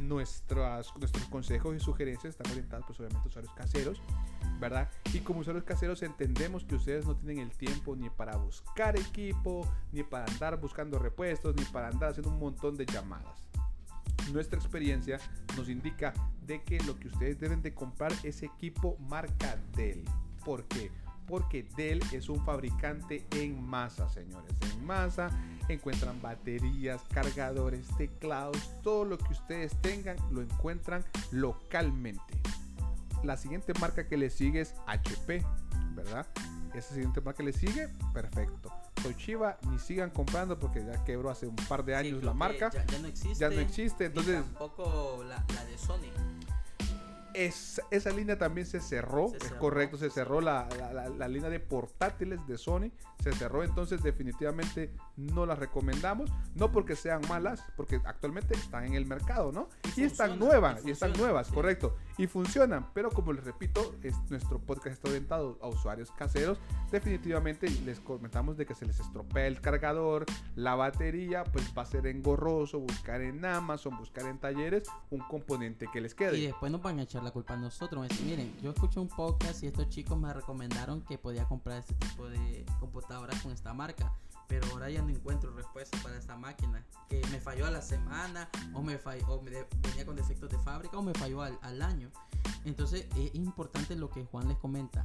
Nuestras, 0.00 0.96
nuestros 0.96 1.26
consejos 1.26 1.76
y 1.76 1.80
sugerencias 1.80 2.30
están 2.30 2.50
orientados 2.50 2.87
pues 2.87 2.98
obviamente 3.00 3.28
usuarios 3.28 3.52
caseros, 3.54 4.02
¿verdad? 4.59 4.90
Y 5.12 5.20
como 5.20 5.40
usuarios 5.40 5.64
caseros 5.64 6.02
entendemos 6.02 6.64
que 6.64 6.74
ustedes 6.74 7.04
no 7.04 7.14
tienen 7.16 7.40
el 7.40 7.50
tiempo 7.50 7.94
ni 7.94 8.09
para 8.09 8.37
buscar 8.37 8.96
equipo, 8.96 9.70
ni 9.92 10.02
para 10.02 10.24
andar 10.24 10.59
buscando 10.59 10.98
repuestos, 10.98 11.54
ni 11.54 11.64
para 11.66 11.88
andar 11.88 12.11
haciendo 12.12 12.30
un 12.30 12.38
montón 12.38 12.78
de 12.78 12.87
llamadas. 12.87 13.46
Nuestra 14.32 14.59
experiencia 14.59 15.20
nos 15.54 15.68
indica 15.68 16.14
de 16.40 16.62
que 16.62 16.80
lo 16.80 16.98
que 16.98 17.09
ustedes 17.09 17.38
deben 17.38 17.61
de 17.61 17.74
comprar 17.74 18.12
es 18.22 18.42
equipo 18.42 18.96
marca 19.00 19.59
Dell. 19.76 20.02
¿Por 20.42 20.64
qué? 20.64 20.90
Dell 21.77 22.01
es 22.12 22.29
un 22.29 22.45
fabricante 22.45 23.27
en 23.33 23.62
masa, 23.62 24.09
señores. 24.09 24.53
En 24.73 24.87
masa 24.87 25.31
encuentran 25.69 26.21
baterías, 26.23 27.03
cargadores, 27.12 27.87
teclados, 27.97 28.71
todo 28.83 29.05
lo 29.05 29.19
que 29.19 29.33
ustedes 29.33 29.75
tengan 29.83 30.17
lo 30.31 30.43
encuentran 30.43 31.05
localmente. 31.31 32.23
La 33.23 33.37
siguiente 33.37 33.73
marca 33.81 34.07
que 34.07 34.17
le 34.17 34.31
sigue 34.31 34.61
es 34.61 34.75
HP, 34.87 35.45
¿verdad? 35.95 36.27
Esa 36.75 36.95
siguiente 36.95 37.21
marca 37.21 37.39
que 37.39 37.45
le 37.45 37.53
sigue, 37.53 37.89
perfecto. 38.12 38.71
Toshiba 39.03 39.59
ni 39.71 39.79
sigan 39.79 40.11
comprando 40.11 40.59
porque 40.59 40.85
ya 40.85 41.03
quebró 41.05 41.31
hace 41.31 41.47
un 41.47 41.57
par 41.57 41.85
de 41.85 41.97
años 41.97 42.23
la 42.23 42.35
marca. 42.35 42.71
Ya, 42.71 42.99
no 42.99 43.09
existe. 43.09 43.39
Ya 43.39 43.51
no 43.51 43.61
existe, 43.61 44.05
entonces. 44.07 44.37
tampoco 44.37 45.25
la, 45.25 45.45
la 45.55 45.65
de 45.65 45.79
Sony 45.79 46.36
esa 47.37 48.11
línea 48.11 48.38
también 48.38 48.66
se 48.66 48.81
cerró, 48.81 49.33
es 49.35 49.53
correcto, 49.53 49.99
se 49.99 50.11
cerró 50.11 50.40
la, 50.40 50.66
línea 51.29 51.51
de 51.51 51.61
portátiles 51.61 52.46
de 52.46 52.57
Sony, 52.57 52.90
se 53.22 53.33
cerró, 53.33 53.62
entonces 53.62 54.03
definitivamente 54.03 54.90
no 55.16 55.44
las 55.44 55.59
recomendamos, 55.59 56.31
no 56.55 56.72
porque 56.72 56.96
sean 56.96 57.20
malas, 57.29 57.62
porque 57.77 58.01
actualmente 58.05 58.55
están 58.55 58.85
en 58.85 58.94
el 58.94 59.07
mercado, 59.07 59.53
¿no? 59.53 59.68
Y, 59.96 60.05
están 60.05 60.38
nuevas, 60.38 60.85
y, 60.85 60.90
están 60.90 61.12
nuevas, 61.12 61.49
correcto. 61.49 61.96
Y 62.18 62.26
funcionan. 62.26 62.87
Pero 62.94 63.11
como 63.11 63.33
les 63.33 63.44
repito, 63.44 63.94
es, 64.02 64.14
nuestro 64.31 64.59
podcast 64.59 64.94
está 64.94 65.09
orientado 65.09 65.59
a 65.61 65.68
usuarios 65.68 66.11
caseros. 66.12 66.59
Definitivamente 66.90 67.68
les 67.85 68.00
comentamos 68.00 68.57
de 68.57 68.66
que 68.66 68.74
se 68.74 68.87
les 68.87 69.00
estropea 69.00 69.46
el 69.46 69.61
cargador, 69.61 70.26
la 70.55 70.74
batería, 70.74 71.44
pues 71.44 71.72
va 71.76 71.83
a 71.83 71.87
ser 71.87 72.07
engorroso 72.07 72.81
buscar 72.81 73.20
en 73.20 73.44
Amazon, 73.44 73.96
buscar 73.98 74.26
en 74.26 74.38
talleres 74.38 74.88
un 75.11 75.20
componente 75.20 75.87
que 75.92 76.00
les 76.00 76.14
quede. 76.14 76.38
Y 76.38 76.46
después 76.46 76.70
nos 76.72 76.83
van 76.83 76.98
a 76.98 77.02
echar 77.02 77.22
la 77.22 77.31
culpa 77.31 77.55
a 77.55 77.57
nosotros. 77.57 78.07
Miren, 78.24 78.52
yo 78.62 78.70
escuché 78.70 79.00
un 79.00 79.09
podcast 79.09 79.62
y 79.62 79.66
estos 79.66 79.88
chicos 79.88 80.18
me 80.18 80.33
recomendaron 80.33 81.02
que 81.02 81.18
podía 81.18 81.44
comprar 81.44 81.79
este 81.79 81.94
tipo 81.94 82.29
de 82.29 82.64
computadoras 82.81 83.40
con 83.42 83.52
esta 83.52 83.74
marca 83.74 84.12
pero 84.48 84.66
ahora 84.72 84.90
ya 84.90 85.02
no 85.02 85.11
encuentro 85.11 85.52
respuesta 85.52 85.98
para 86.02 86.16
esta 86.16 86.37
máquina. 86.37 86.85
Que 87.09 87.22
me 87.30 87.40
falló 87.40 87.66
a 87.66 87.70
la 87.70 87.82
semana, 87.82 88.48
o 88.74 88.82
me 88.82 88.98
falló, 88.98 89.26
o 89.28 89.42
me 89.42 89.50
venía 89.82 90.04
con 90.04 90.16
defectos 90.16 90.50
de 90.50 90.59
fábrica, 90.59 90.96
o 90.98 91.02
me 91.02 91.14
falló 91.14 91.42
al, 91.42 91.59
al, 91.62 91.82
año. 91.82 92.11
Entonces 92.64 93.06
es 93.16 93.35
importante 93.35 93.96
lo 93.96 94.11
que 94.11 94.24
Juan 94.24 94.48
les 94.48 94.59
comenta. 94.59 95.02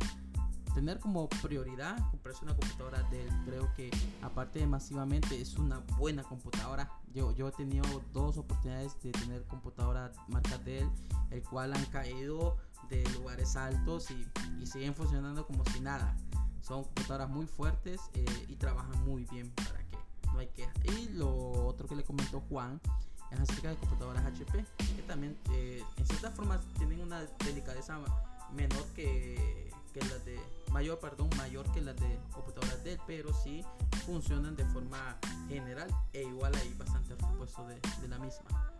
Tener 0.73 0.99
como 0.99 1.27
prioridad 1.27 1.97
comprarse 2.11 2.45
una 2.45 2.55
computadora 2.55 3.03
Dell. 3.11 3.29
Creo 3.45 3.73
que 3.75 3.91
aparte 4.21 4.59
de 4.59 4.67
masivamente 4.67 5.39
es 5.41 5.57
una 5.57 5.79
buena 5.97 6.23
computadora. 6.23 6.89
Yo, 7.13 7.35
yo 7.35 7.49
he 7.49 7.51
tenido 7.51 7.85
dos 8.13 8.37
oportunidades 8.37 8.97
de 9.01 9.11
tener 9.11 9.43
computadoras 9.47 10.15
marca 10.29 10.57
Dell, 10.59 10.89
el 11.29 11.43
cual 11.43 11.73
han 11.73 11.85
caído 11.85 12.57
de 12.89 13.03
lugares 13.11 13.55
altos 13.57 14.11
y, 14.11 14.27
y 14.61 14.65
siguen 14.65 14.95
funcionando 14.95 15.45
como 15.45 15.65
si 15.65 15.81
nada. 15.81 16.15
Son 16.71 16.85
computadoras 16.85 17.29
muy 17.29 17.47
fuertes 17.47 17.99
eh, 18.13 18.45
y 18.47 18.55
trabajan 18.55 19.03
muy 19.03 19.25
bien 19.25 19.51
para 19.51 19.79
que 19.89 19.97
no 20.31 20.39
hay 20.39 20.47
quejas. 20.47 20.73
Y 20.85 21.09
lo 21.09 21.67
otro 21.67 21.85
que 21.85 21.97
le 21.97 22.03
comentó 22.05 22.41
Juan 22.47 22.79
es 23.29 23.41
acerca 23.41 23.71
de 23.71 23.75
computadoras 23.75 24.23
HP, 24.23 24.65
que 24.95 25.01
también 25.01 25.37
eh, 25.51 25.83
en 25.97 26.07
cierta 26.07 26.31
forma 26.31 26.61
tienen 26.77 27.01
una 27.01 27.25
delicadeza 27.43 27.99
menor 28.53 28.85
que, 28.95 29.69
que 29.93 29.99
las 29.99 30.23
de 30.23 30.39
mayor, 30.71 30.97
perdón, 31.01 31.29
mayor 31.35 31.69
que 31.73 31.81
las 31.81 31.97
de 31.97 32.17
computadoras 32.31 32.81
Dell, 32.85 33.01
pero 33.05 33.33
sí 33.33 33.65
funcionan 34.05 34.55
de 34.55 34.63
forma 34.67 35.17
general 35.49 35.93
e 36.13 36.23
igual 36.23 36.55
hay 36.55 36.73
bastante 36.75 37.15
repuesto 37.15 37.67
de, 37.67 37.81
de 37.99 38.07
la 38.07 38.17
misma. 38.17 38.70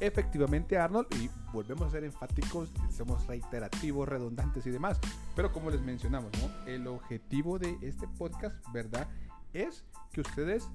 Efectivamente, 0.00 0.78
Arnold, 0.78 1.08
y 1.16 1.28
volvemos 1.52 1.88
a 1.88 1.90
ser 1.90 2.04
enfáticos, 2.04 2.70
somos 2.90 3.26
reiterativos, 3.26 4.08
redundantes 4.08 4.64
y 4.66 4.70
demás, 4.70 5.00
pero 5.34 5.52
como 5.52 5.70
les 5.70 5.82
mencionamos, 5.82 6.30
el 6.66 6.86
objetivo 6.86 7.58
de 7.58 7.76
este 7.82 8.06
podcast, 8.06 8.54
¿verdad? 8.72 9.08
Es 9.52 9.84
que 10.12 10.20
ustedes 10.20 10.68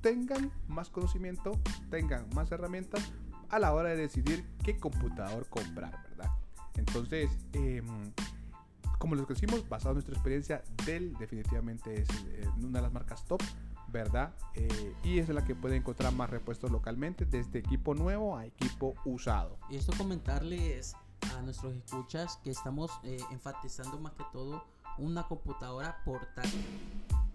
tengan 0.00 0.52
más 0.68 0.90
conocimiento, 0.90 1.58
tengan 1.90 2.28
más 2.34 2.52
herramientas 2.52 3.12
a 3.48 3.58
la 3.58 3.72
hora 3.72 3.88
de 3.88 3.96
decidir 3.96 4.44
qué 4.62 4.76
computador 4.78 5.48
comprar, 5.48 6.00
¿verdad? 6.10 6.30
Entonces, 6.76 7.30
eh, 7.54 7.82
como 8.98 9.14
les 9.14 9.26
decimos, 9.26 9.68
basado 9.68 9.90
en 9.90 9.94
nuestra 9.96 10.14
experiencia, 10.14 10.62
Dell 10.84 11.14
definitivamente 11.18 12.02
es 12.02 12.08
eh, 12.10 12.48
una 12.58 12.78
de 12.78 12.82
las 12.82 12.92
marcas 12.92 13.24
top 13.24 13.42
¿verdad? 13.90 14.34
Eh, 14.54 14.94
y 15.02 15.18
es 15.18 15.28
la 15.28 15.44
que 15.44 15.54
puede 15.54 15.76
encontrar 15.76 16.12
más 16.12 16.30
repuestos 16.30 16.70
localmente, 16.70 17.24
desde 17.24 17.58
equipo 17.58 17.94
nuevo 17.94 18.36
a 18.36 18.46
equipo 18.46 18.94
usado. 19.04 19.58
Y 19.70 19.76
esto 19.76 19.92
comentarles 19.96 20.94
a 21.36 21.42
nuestros 21.42 21.74
escuchas 21.74 22.38
que 22.44 22.50
estamos 22.50 22.90
eh, 23.02 23.18
enfatizando 23.30 23.98
más 23.98 24.12
que 24.12 24.24
todo 24.32 24.64
una 24.98 25.24
computadora 25.24 26.02
portátil. 26.04 26.64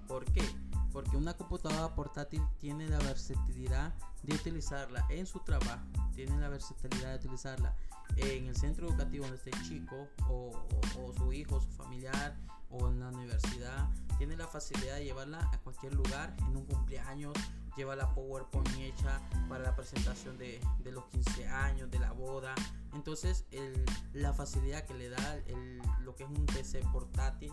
¿Por 0.07 0.25
qué? 0.25 0.43
Porque 0.91 1.17
una 1.17 1.33
computadora 1.33 1.95
portátil 1.95 2.41
tiene 2.59 2.87
la 2.87 2.99
versatilidad 2.99 3.93
de 4.21 4.35
utilizarla 4.35 5.05
en 5.09 5.25
su 5.25 5.39
trabajo, 5.39 5.85
tiene 6.13 6.37
la 6.39 6.49
versatilidad 6.49 7.11
de 7.11 7.15
utilizarla 7.15 7.75
en 8.17 8.47
el 8.47 8.55
centro 8.55 8.87
educativo 8.87 9.23
donde 9.23 9.37
esté 9.37 9.49
el 9.49 9.63
chico 9.63 10.07
o, 10.27 10.51
o, 10.51 11.01
o 11.01 11.13
su 11.13 11.33
hijo, 11.33 11.59
su 11.59 11.69
familiar 11.71 12.37
o 12.69 12.89
en 12.89 12.99
la 12.99 13.07
universidad 13.09 13.89
tiene 14.25 14.37
la 14.37 14.47
facilidad 14.47 14.95
de 14.95 15.03
llevarla 15.03 15.49
a 15.51 15.57
cualquier 15.59 15.93
lugar, 15.95 16.33
en 16.47 16.55
un 16.55 16.65
cumpleaños, 16.65 17.33
lleva 17.75 17.93
la 17.93 18.07
PowerPoint 18.13 18.69
hecha 18.79 19.19
para 19.49 19.65
la 19.65 19.75
presentación 19.75 20.37
de, 20.37 20.61
de 20.81 20.91
los 20.93 21.03
15 21.07 21.45
años, 21.49 21.91
de 21.91 21.99
la 21.99 22.13
boda. 22.13 22.55
Entonces, 22.93 23.43
el, 23.51 23.83
la 24.13 24.31
facilidad 24.31 24.85
que 24.85 24.93
le 24.93 25.09
da 25.09 25.35
el, 25.47 25.81
lo 26.05 26.15
que 26.15 26.23
es 26.23 26.29
un 26.29 26.45
PC 26.45 26.83
portátil 26.93 27.51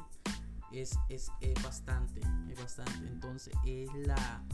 es, 0.71 0.97
es, 1.09 1.33
es, 1.41 1.61
bastante, 1.61 2.21
es 2.49 2.61
bastante. 2.61 3.09
Entonces, 3.09 3.53
es 3.67 3.93
la, 4.07 4.45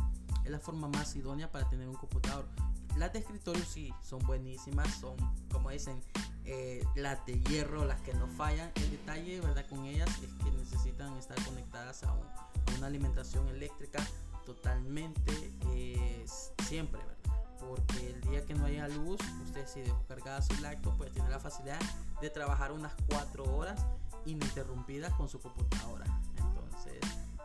es 0.42 0.50
la 0.50 0.58
forma 0.58 0.88
más 0.88 1.14
idónea 1.16 1.52
para 1.52 1.68
tener 1.68 1.86
un 1.86 1.96
computador. 1.96 2.48
Las 2.96 3.12
de 3.12 3.18
escritorio 3.18 3.62
sí, 3.66 3.92
son 4.00 4.20
buenísimas, 4.20 4.88
son, 5.00 5.16
como 5.52 5.68
dicen, 5.68 6.00
eh, 6.46 6.84
las 6.94 7.24
de 7.26 7.40
hierro, 7.40 7.84
las 7.84 8.00
que 8.02 8.14
no 8.14 8.28
fallan. 8.28 8.70
El 8.76 8.90
detalle, 8.92 9.40
¿verdad? 9.40 9.66
Con 9.68 9.84
ellas 9.84 10.08
es 10.22 10.32
que 10.44 10.50
necesitan 10.52 11.16
estar 11.16 11.36
conectadas 11.44 12.04
a, 12.04 12.12
un, 12.12 12.26
a 12.26 12.78
una 12.78 12.86
alimentación 12.86 13.48
eléctrica 13.48 14.04
totalmente 14.44 15.32
eh, 15.72 16.24
siempre, 16.64 17.00
¿verdad? 17.00 17.16
Porque 17.58 18.10
el 18.10 18.20
día 18.20 18.46
que 18.46 18.54
no 18.54 18.64
haya 18.66 18.86
luz, 18.86 19.18
usted 19.44 19.66
si 19.66 19.80
dejó 19.80 20.00
cargada 20.06 20.40
su 20.40 20.54
lacto, 20.60 20.94
pues 20.96 21.10
tiene 21.10 21.28
la 21.28 21.40
facilidad 21.40 21.80
de 22.20 22.30
trabajar 22.30 22.70
unas 22.70 22.92
4 23.08 23.44
horas 23.56 23.84
ininterrumpidas 24.24 25.12
con 25.14 25.28
su 25.28 25.40
computadora. 25.40 26.06
Entonces, 26.36 27.00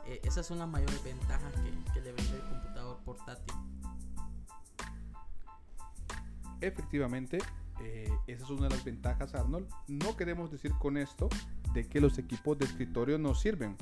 eh, 0.06 0.22
esas 0.24 0.46
son 0.46 0.60
las 0.60 0.68
mayores 0.68 1.04
ventajas 1.04 1.52
que, 1.54 1.94
que 1.94 2.02
le 2.02 2.12
vende 2.12 2.36
el 2.36 2.44
computador 2.44 2.98
portátil. 3.04 3.56
Efectivamente, 6.62 7.40
eh, 7.80 8.10
esa 8.28 8.44
es 8.44 8.50
una 8.50 8.64
de 8.64 8.76
las 8.76 8.84
ventajas, 8.84 9.34
Arnold. 9.36 9.68
No 9.88 10.16
queremos 10.18 10.52
decir 10.52 10.72
con 10.80 10.98
esto 10.98 11.30
de 11.74 11.88
que 11.88 12.02
los 12.02 12.18
equipos 12.18 12.58
de 12.58 12.66
escritorio 12.66 13.18
no 13.18 13.34
sirven, 13.36 13.76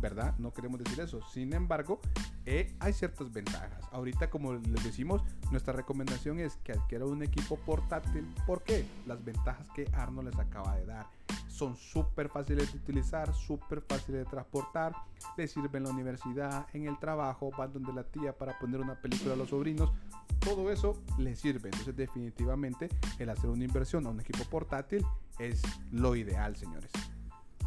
¿verdad? 0.00 0.36
No 0.38 0.52
queremos 0.52 0.82
decir 0.82 1.00
eso. 1.00 1.20
Sin 1.32 1.52
embargo, 1.52 2.00
eh, 2.46 2.74
hay 2.80 2.92
ciertas 2.92 3.32
ventajas. 3.32 3.82
Ahorita, 3.92 4.30
como 4.30 4.54
les 4.54 4.84
decimos, 4.84 5.22
nuestra 5.50 5.72
recomendación 5.72 6.40
es 6.40 6.56
que 6.64 6.72
adquiera 6.72 7.04
un 7.04 7.22
equipo 7.22 7.56
portátil. 7.56 8.26
¿Por 8.46 8.62
qué? 8.62 8.86
Las 9.06 9.24
ventajas 9.24 9.68
que 9.74 9.88
Arnold 9.92 10.30
les 10.30 10.38
acaba 10.38 10.76
de 10.76 10.86
dar. 10.86 11.06
Son 11.54 11.76
súper 11.76 12.28
fáciles 12.28 12.72
de 12.72 12.78
utilizar, 12.78 13.32
súper 13.32 13.80
fáciles 13.80 14.24
de 14.24 14.30
transportar. 14.30 14.92
Les 15.36 15.52
sirve 15.52 15.78
en 15.78 15.84
la 15.84 15.90
universidad, 15.90 16.66
en 16.72 16.88
el 16.88 16.98
trabajo, 16.98 17.52
van 17.56 17.72
donde 17.72 17.92
la 17.92 18.02
tía 18.02 18.36
para 18.36 18.58
poner 18.58 18.80
una 18.80 19.00
película 19.00 19.34
a 19.34 19.36
los 19.36 19.50
sobrinos. 19.50 19.92
Todo 20.40 20.72
eso 20.72 21.00
les 21.16 21.38
sirve. 21.38 21.68
Entonces, 21.68 21.94
definitivamente, 21.94 22.88
el 23.20 23.30
hacer 23.30 23.50
una 23.50 23.64
inversión 23.64 24.04
a 24.06 24.10
un 24.10 24.20
equipo 24.20 24.42
portátil 24.50 25.06
es 25.38 25.62
lo 25.92 26.16
ideal, 26.16 26.56
señores. 26.56 26.90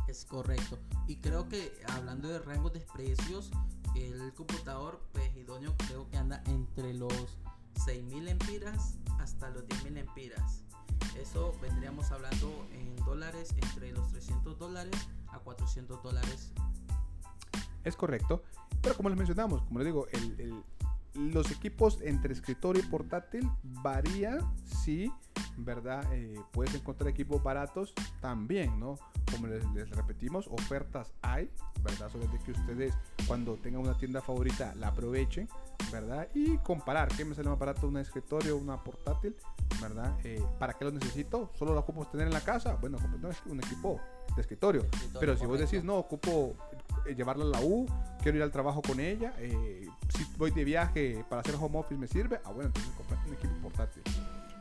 Es 0.10 0.26
correcto. 0.26 0.78
Y 1.08 1.16
creo 1.16 1.48
que 1.48 1.72
hablando 1.96 2.28
de 2.28 2.40
rangos 2.40 2.74
de 2.74 2.82
precios, 2.82 3.52
el 3.96 4.34
computador 4.34 5.02
pues 5.14 5.34
idóneo 5.38 5.74
creo 5.88 6.10
que 6.10 6.18
anda 6.18 6.44
entre 6.48 6.94
los 6.94 7.38
6.000 7.86 8.28
empiras 8.28 8.98
hasta 9.18 9.50
los 9.50 9.66
10.000 9.66 9.98
empiras. 9.98 10.67
Eso 11.22 11.54
vendríamos 11.62 12.12
hablando 12.12 12.68
en 12.74 12.96
dólares 13.06 13.54
entre 13.62 13.92
los 13.92 14.08
300 14.10 14.58
dólares 14.58 14.96
a 15.28 15.40
400 15.40 16.02
dólares. 16.04 16.52
Es 17.84 17.96
correcto. 17.96 18.44
Pero 18.82 18.96
como 18.96 19.10
les 19.10 19.18
mencionamos, 19.18 19.62
como 19.64 19.80
les 19.80 19.88
digo, 19.88 20.08
los 21.18 21.52
equipos 21.52 22.00
entre 22.02 22.34
escritorio 22.34 22.84
y 22.84 22.86
portátil 22.86 23.50
varía 23.64 24.38
si, 24.84 25.12
¿verdad? 25.58 26.06
Eh, 26.14 26.40
puedes 26.52 26.76
encontrar 26.76 27.10
equipos 27.10 27.42
baratos 27.42 27.94
también, 28.22 28.80
¿no? 28.80 29.00
Como 29.32 29.48
les, 29.48 29.90
repetimos, 29.90 30.48
ofertas 30.48 31.14
hay, 31.22 31.50
¿verdad? 31.82 32.10
Solo 32.12 32.28
de 32.28 32.40
que 32.40 32.52
ustedes 32.52 32.94
cuando 33.28 33.56
tengan 33.56 33.82
una 33.82 33.98
tienda 33.98 34.22
favorita 34.22 34.76
la 34.76 34.90
aprovechen, 34.90 35.50
¿verdad? 35.92 36.28
Y 36.36 36.58
comparar 36.60 37.08
qué 37.10 37.26
me 37.26 37.34
sale 37.34 37.50
más 37.50 37.60
barato, 37.60 37.88
un 37.88 37.98
escritorio 37.98 38.56
o 38.56 38.60
una 38.60 38.84
portátil, 38.84 39.36
¿verdad? 39.88 40.18
Eh, 40.24 40.44
¿Para 40.60 40.74
qué 40.74 40.86
lo 40.86 40.92
necesito? 40.92 41.52
¿Solo 41.58 41.74
lo 41.74 41.80
ocupo 41.82 42.06
tener 42.08 42.28
en 42.28 42.34
la 42.34 42.42
casa? 42.42 42.76
Bueno, 42.76 42.98
no 43.20 43.30
es 43.30 43.38
un 43.46 43.60
equipo 43.60 44.00
de 44.36 44.42
escritorio. 44.42 44.82
escritorio 44.82 45.20
Pero 45.20 45.38
si 45.38 45.46
vos 45.46 45.60
decís, 45.60 45.84
no, 45.84 45.98
ocupo 45.98 46.56
eh, 47.06 47.16
llevarla 47.16 47.46
a 47.46 47.48
la 47.48 47.62
U, 47.62 47.86
quiero 48.22 48.38
ir 48.38 48.44
al 48.44 48.52
trabajo 48.52 48.82
con 48.82 49.00
ella, 49.00 49.34
eh, 49.38 49.88
si 50.10 50.26
voy 50.38 50.52
de 50.52 50.64
viaje 50.64 51.26
para 51.30 51.42
hacer 51.42 51.56
home 51.56 51.80
office 51.80 52.00
me 52.00 52.08
sirve, 52.08 52.40
ah, 52.44 52.52
bueno, 52.52 52.68
entonces 52.68 52.92
comprate 52.96 53.28
un 53.28 53.34
equipo 53.34 53.54
portátil. 53.62 54.04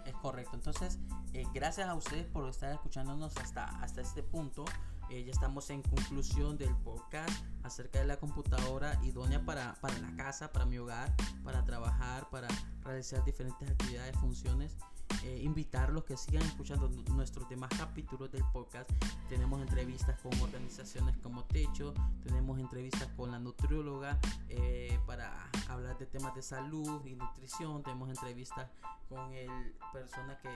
Es 0.04 0.14
correcto. 0.14 0.54
Entonces, 0.54 0.98
eh, 1.34 1.44
gracias 1.52 1.88
a 1.88 1.94
ustedes 1.94 2.26
por 2.26 2.48
estar 2.48 2.72
escuchándonos 2.72 3.36
hasta, 3.36 3.64
hasta 3.82 4.00
este 4.00 4.22
punto. 4.22 4.64
Eh, 5.08 5.24
ya 5.24 5.30
estamos 5.30 5.70
en 5.70 5.82
conclusión 5.82 6.58
del 6.58 6.74
podcast 6.76 7.30
acerca 7.62 8.00
de 8.00 8.06
la 8.06 8.16
computadora 8.16 8.98
idónea 9.04 9.44
para, 9.44 9.74
para 9.80 9.96
la 9.98 10.14
casa, 10.16 10.50
para 10.50 10.64
mi 10.66 10.78
hogar, 10.78 11.14
para 11.44 11.64
trabajar, 11.64 12.28
para 12.30 12.48
realizar 12.82 13.24
diferentes 13.24 13.70
actividades, 13.70 14.16
funciones. 14.18 14.76
Eh, 15.24 15.40
invitarlos 15.42 16.04
que 16.04 16.16
sigan 16.16 16.42
escuchando 16.42 16.88
nuestros 17.12 17.48
demás 17.48 17.70
capítulos 17.76 18.30
del 18.30 18.44
podcast. 18.52 18.90
Tenemos 19.28 19.60
entrevistas 19.60 20.20
con 20.20 20.32
organizaciones 20.40 21.16
como 21.18 21.44
Techo, 21.44 21.94
tenemos 22.22 22.58
entrevistas 22.58 23.08
con 23.16 23.30
la 23.30 23.38
nutrióloga 23.38 24.18
eh, 24.48 24.98
para 25.06 25.50
hablar 25.68 25.98
de 25.98 26.06
temas 26.06 26.34
de 26.34 26.42
salud 26.42 27.04
y 27.04 27.14
nutrición, 27.14 27.82
tenemos 27.82 28.08
entrevistas 28.08 28.70
con 29.08 29.32
el 29.32 29.74
persona 29.92 30.38
que 30.40 30.50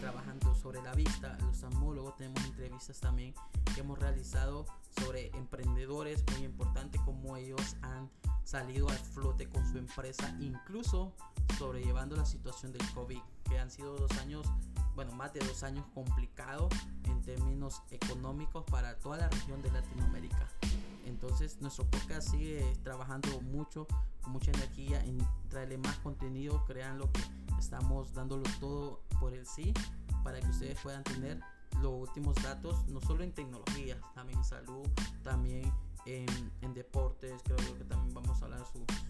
trabajando 0.00 0.54
sobre 0.54 0.82
la 0.82 0.92
vista, 0.94 1.36
los 1.42 1.62
amólogos, 1.64 2.16
tenemos 2.16 2.44
entrevistas 2.44 3.00
también 3.00 3.34
que 3.74 3.80
hemos 3.80 3.98
realizado 3.98 4.66
sobre 5.00 5.28
emprendedores 5.36 6.24
muy 6.32 6.44
importantes 6.44 7.00
como 7.02 7.36
ellos 7.36 7.76
han 7.82 8.10
salido 8.44 8.88
al 8.88 8.96
flote 8.96 9.48
con 9.48 9.66
su 9.70 9.78
empresa, 9.78 10.34
incluso 10.40 11.12
sobrellevando 11.58 12.16
la 12.16 12.24
situación 12.24 12.72
del 12.72 12.88
COVID, 12.92 13.20
que 13.48 13.58
han 13.58 13.70
sido 13.70 13.96
dos 13.96 14.10
años, 14.18 14.46
bueno, 14.94 15.12
más 15.12 15.32
de 15.32 15.40
dos 15.40 15.62
años 15.62 15.84
complicados 15.94 16.72
en 17.04 17.22
términos 17.22 17.82
económicos 17.90 18.64
para 18.64 18.98
toda 18.98 19.18
la 19.18 19.28
región 19.28 19.62
de 19.62 19.70
Latinoamérica. 19.70 20.48
Entonces 21.04 21.60
nuestro 21.60 21.84
podcast 21.86 22.30
sigue 22.30 22.64
trabajando 22.82 23.40
mucho, 23.42 23.86
con 24.22 24.32
mucha 24.32 24.50
energía 24.50 25.02
en 25.04 25.18
traerle 25.48 25.78
más 25.78 25.96
contenido, 25.98 26.64
crean 26.66 26.98
lo 26.98 27.10
que 27.12 27.20
estamos 27.58 28.12
dándolo 28.12 28.42
todo 28.60 29.02
por 29.20 29.32
el 29.32 29.46
sí, 29.46 29.72
para 30.24 30.40
que 30.40 30.48
ustedes 30.48 30.78
puedan 30.80 31.04
tener 31.04 31.40
los 31.80 31.92
últimos 31.92 32.34
datos, 32.42 32.86
no 32.88 33.00
solo 33.00 33.22
en 33.22 33.32
tecnología, 33.32 34.00
también 34.14 34.38
en 34.38 34.44
salud, 34.44 34.88
también 35.22 35.72
en, 36.06 36.74
deportes, 36.74 37.40
creo 37.42 37.56
que 37.56 37.84
también 37.84 38.14
vamos 38.14 38.40
a 38.42 38.44
hablar 38.44 38.60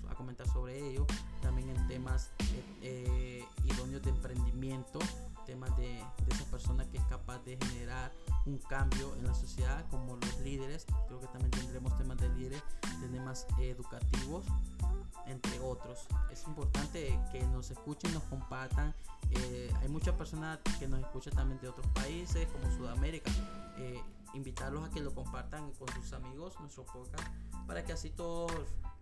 a 0.09 0.15
comentar 0.15 0.47
sobre 0.49 0.79
ello, 0.79 1.05
también 1.43 1.69
en 1.71 1.89
temas 1.89 2.31
eh, 2.39 2.65
eh, 2.83 3.45
idóneos 3.65 4.03
de 4.03 4.11
emprendimiento, 4.11 5.01
temas 5.47 5.77
de, 5.77 5.89
de, 5.89 6.35
esa 6.35 6.45
persona 6.45 6.89
que 6.89 6.99
es 6.99 7.05
capaz 7.07 7.39
de 7.45 7.57
generar 7.57 8.13
un 8.45 8.59
cambio 8.59 9.15
en 9.17 9.27
la 9.27 9.35
sociedad, 9.35 9.85
como 9.91 10.17
los 10.17 10.39
líderes, 10.41 10.87
creo 11.09 11.21
que 11.21 11.27
también 11.27 11.51
tendremos 11.51 11.97
temas 11.99 12.19
de 12.19 12.29
líderes, 12.31 12.63
temas 13.27 13.47
educativos, 13.59 14.45
entre 15.27 15.59
otros. 15.61 16.07
Es 16.31 16.47
importante 16.47 17.19
que 17.33 17.45
nos 17.49 17.71
escuchen, 17.71 18.13
nos 18.15 18.23
compartan. 18.25 18.95
Eh, 19.31 19.73
hay 19.81 19.89
muchas 19.89 20.15
personas 20.15 20.61
que 20.79 20.87
nos 20.87 21.01
escuchan 21.01 21.35
también 21.35 21.61
de 21.61 21.69
otros 21.69 21.87
países, 21.89 22.47
como 22.49 22.71
Sudamérica 22.77 23.31
invitarlos 24.35 24.89
a 24.89 24.91
que 24.91 25.01
lo 25.01 25.15
compartan 25.15 25.73
con 25.73 25.89
sus 25.89 26.13
amigos, 26.13 26.55
nuestro 26.61 26.85
podcast, 26.85 27.27
para 27.67 27.85
que 27.85 27.93
así 27.93 28.11
todos 28.11 28.53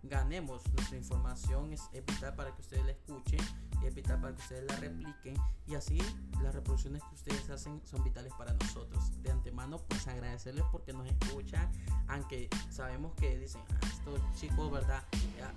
ganemos. 0.03 0.61
Nuestra 0.73 0.97
información 0.97 1.73
es, 1.73 1.89
vital 1.91 2.35
para 2.35 2.53
que 2.53 2.61
ustedes 2.61 2.85
la 2.85 2.91
escuchen, 2.91 3.39
es 3.83 3.93
vital 3.93 4.21
para 4.21 4.35
que 4.35 4.41
ustedes 4.41 4.65
la 4.65 4.75
repliquen 4.77 5.35
y 5.67 5.75
así 5.75 5.99
las 6.41 6.53
reproducciones 6.53 7.01
que 7.03 7.15
ustedes 7.15 7.49
hacen 7.49 7.81
son 7.85 8.03
vitales 8.03 8.33
para 8.37 8.53
nosotros. 8.53 9.11
De 9.21 9.31
antemano, 9.31 9.77
pues 9.87 10.07
agradecerles 10.07 10.63
porque 10.71 10.93
nos 10.93 11.07
escuchan, 11.07 11.71
aunque 12.07 12.49
sabemos 12.69 13.13
que 13.15 13.37
dicen, 13.37 13.61
ah, 13.69 13.87
estos 13.87 14.19
chicos, 14.35 14.71
¿verdad? 14.71 15.03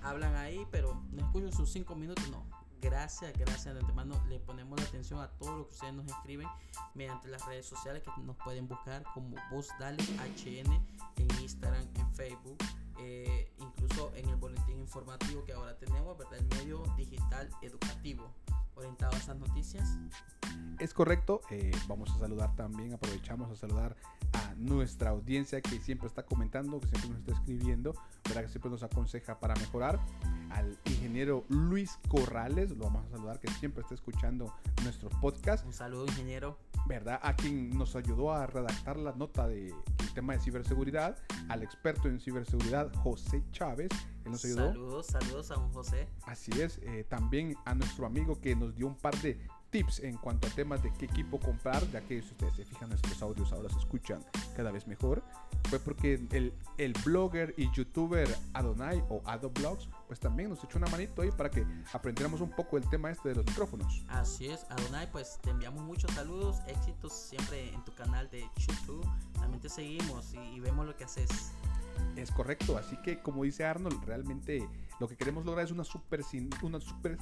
Hablan 0.02 0.34
ahí, 0.36 0.66
pero 0.70 1.02
no 1.12 1.26
escuchan 1.26 1.52
sus 1.52 1.70
cinco 1.70 1.94
minutos, 1.94 2.28
no 2.30 2.57
gracias, 2.80 3.32
gracias 3.38 3.74
de 3.74 3.80
antemano. 3.80 4.22
Le 4.28 4.38
ponemos 4.40 4.78
la 4.80 4.86
atención 4.86 5.20
a 5.20 5.28
todo 5.28 5.58
lo 5.58 5.68
que 5.68 5.74
ustedes 5.74 5.94
nos 5.94 6.06
escriben 6.06 6.48
mediante 6.94 7.28
las 7.28 7.44
redes 7.46 7.66
sociales 7.66 8.02
que 8.02 8.22
nos 8.22 8.36
pueden 8.36 8.68
buscar 8.68 9.02
como 9.14 9.36
Voz 9.50 9.68
Dale 9.78 10.02
HN 10.02 10.72
en 11.16 11.40
Instagram, 11.40 11.86
en 11.94 12.14
Facebook, 12.14 12.58
eh, 12.98 13.52
incluso 13.58 14.12
en 14.14 14.28
el 14.28 14.36
boletín 14.36 14.78
informativo 14.78 15.44
que 15.44 15.52
ahora 15.52 15.76
tenemos, 15.78 16.16
¿verdad? 16.16 16.38
El 16.38 16.46
medio 16.58 16.82
digital 16.96 17.48
educativo 17.62 18.34
orientado 18.78 19.14
a 19.14 19.18
esas 19.18 19.36
noticias. 19.38 19.98
Es 20.78 20.94
correcto, 20.94 21.40
eh, 21.50 21.72
vamos 21.88 22.10
a 22.10 22.18
saludar 22.18 22.54
también, 22.54 22.92
aprovechamos 22.92 23.50
a 23.50 23.56
saludar 23.56 23.96
a 24.32 24.54
nuestra 24.54 25.10
audiencia 25.10 25.60
que 25.60 25.80
siempre 25.80 26.06
está 26.06 26.22
comentando, 26.22 26.78
que 26.78 26.86
siempre 26.86 27.10
nos 27.10 27.18
está 27.18 27.32
escribiendo, 27.32 27.94
¿verdad? 28.24 28.42
que 28.42 28.48
siempre 28.48 28.70
nos 28.70 28.84
aconseja 28.84 29.40
para 29.40 29.54
mejorar. 29.56 29.98
Al 30.50 30.78
ingeniero 30.84 31.44
Luis 31.48 31.98
Corrales, 32.08 32.70
lo 32.70 32.84
vamos 32.84 33.06
a 33.06 33.10
saludar, 33.10 33.40
que 33.40 33.48
siempre 33.54 33.82
está 33.82 33.94
escuchando 33.94 34.54
nuestro 34.84 35.08
podcast. 35.20 35.66
Un 35.66 35.72
saludo, 35.72 36.06
ingeniero. 36.06 36.56
¿Verdad? 36.86 37.18
A 37.22 37.34
quien 37.34 37.76
nos 37.76 37.96
ayudó 37.96 38.32
a 38.32 38.46
redactar 38.46 38.96
la 38.96 39.12
nota 39.12 39.46
del 39.46 39.74
tema 40.14 40.32
de 40.34 40.40
ciberseguridad, 40.40 41.18
al 41.48 41.62
experto 41.62 42.08
en 42.08 42.20
ciberseguridad, 42.20 42.90
José 42.94 43.42
Chávez. 43.50 43.90
Él 44.24 44.32
nos 44.32 44.44
ayudó. 44.44 44.68
Saludos, 44.68 45.06
saludos 45.06 45.50
a 45.50 45.58
un 45.58 45.72
José. 45.72 46.08
Así 46.22 46.50
es, 46.60 46.78
eh, 46.82 47.04
también 47.08 47.56
a 47.66 47.74
nuestro 47.74 48.06
amigo 48.06 48.40
que 48.40 48.56
nos 48.56 48.67
dio 48.74 48.86
un 48.86 48.96
par 48.96 49.16
de 49.20 49.38
tips 49.70 50.00
en 50.00 50.16
cuanto 50.16 50.46
a 50.46 50.50
temas 50.50 50.82
de 50.82 50.92
qué 50.92 51.06
equipo 51.06 51.38
comprar, 51.38 51.86
ya 51.90 52.00
que 52.00 52.22
si 52.22 52.28
ustedes 52.28 52.54
se 52.54 52.64
fijan 52.64 52.88
nuestros 52.88 53.20
audios 53.22 53.52
ahora 53.52 53.68
se 53.68 53.78
escuchan 53.78 54.24
cada 54.56 54.70
vez 54.70 54.86
mejor, 54.86 55.22
fue 55.68 55.78
porque 55.78 56.14
el, 56.32 56.54
el 56.78 56.94
blogger 57.04 57.54
y 57.56 57.70
youtuber 57.72 58.28
Adonai 58.54 59.02
o 59.10 59.22
Adoblogs, 59.26 59.88
pues 60.06 60.18
también 60.18 60.50
nos 60.50 60.64
echó 60.64 60.78
una 60.78 60.88
manito 60.88 61.22
ahí 61.22 61.30
para 61.30 61.50
que 61.50 61.66
aprendiéramos 61.92 62.40
un 62.40 62.50
poco 62.50 62.78
el 62.78 62.88
tema 62.88 63.10
este 63.10 63.30
de 63.30 63.34
los 63.36 63.46
micrófonos. 63.46 64.04
Así 64.08 64.46
es, 64.46 64.64
Adonai, 64.70 65.10
pues 65.12 65.38
te 65.42 65.50
enviamos 65.50 65.84
muchos 65.84 66.10
saludos, 66.12 66.60
éxitos 66.66 67.12
siempre 67.12 67.72
en 67.72 67.84
tu 67.84 67.92
canal 67.94 68.30
de 68.30 68.48
YouTube, 68.56 69.06
también 69.34 69.60
te 69.60 69.68
seguimos 69.68 70.32
y, 70.32 70.38
y 70.38 70.60
vemos 70.60 70.86
lo 70.86 70.96
que 70.96 71.04
haces. 71.04 71.52
Es 72.16 72.30
correcto, 72.30 72.78
así 72.78 72.96
que 73.02 73.20
como 73.20 73.44
dice 73.44 73.64
Arnold, 73.64 74.02
realmente 74.04 74.66
lo 74.98 75.08
que 75.08 75.16
queremos 75.16 75.44
lograr 75.44 75.64
es 75.64 75.70
una 75.70 75.84
súper 75.84 76.22
una 76.62 76.80
super 76.80 77.16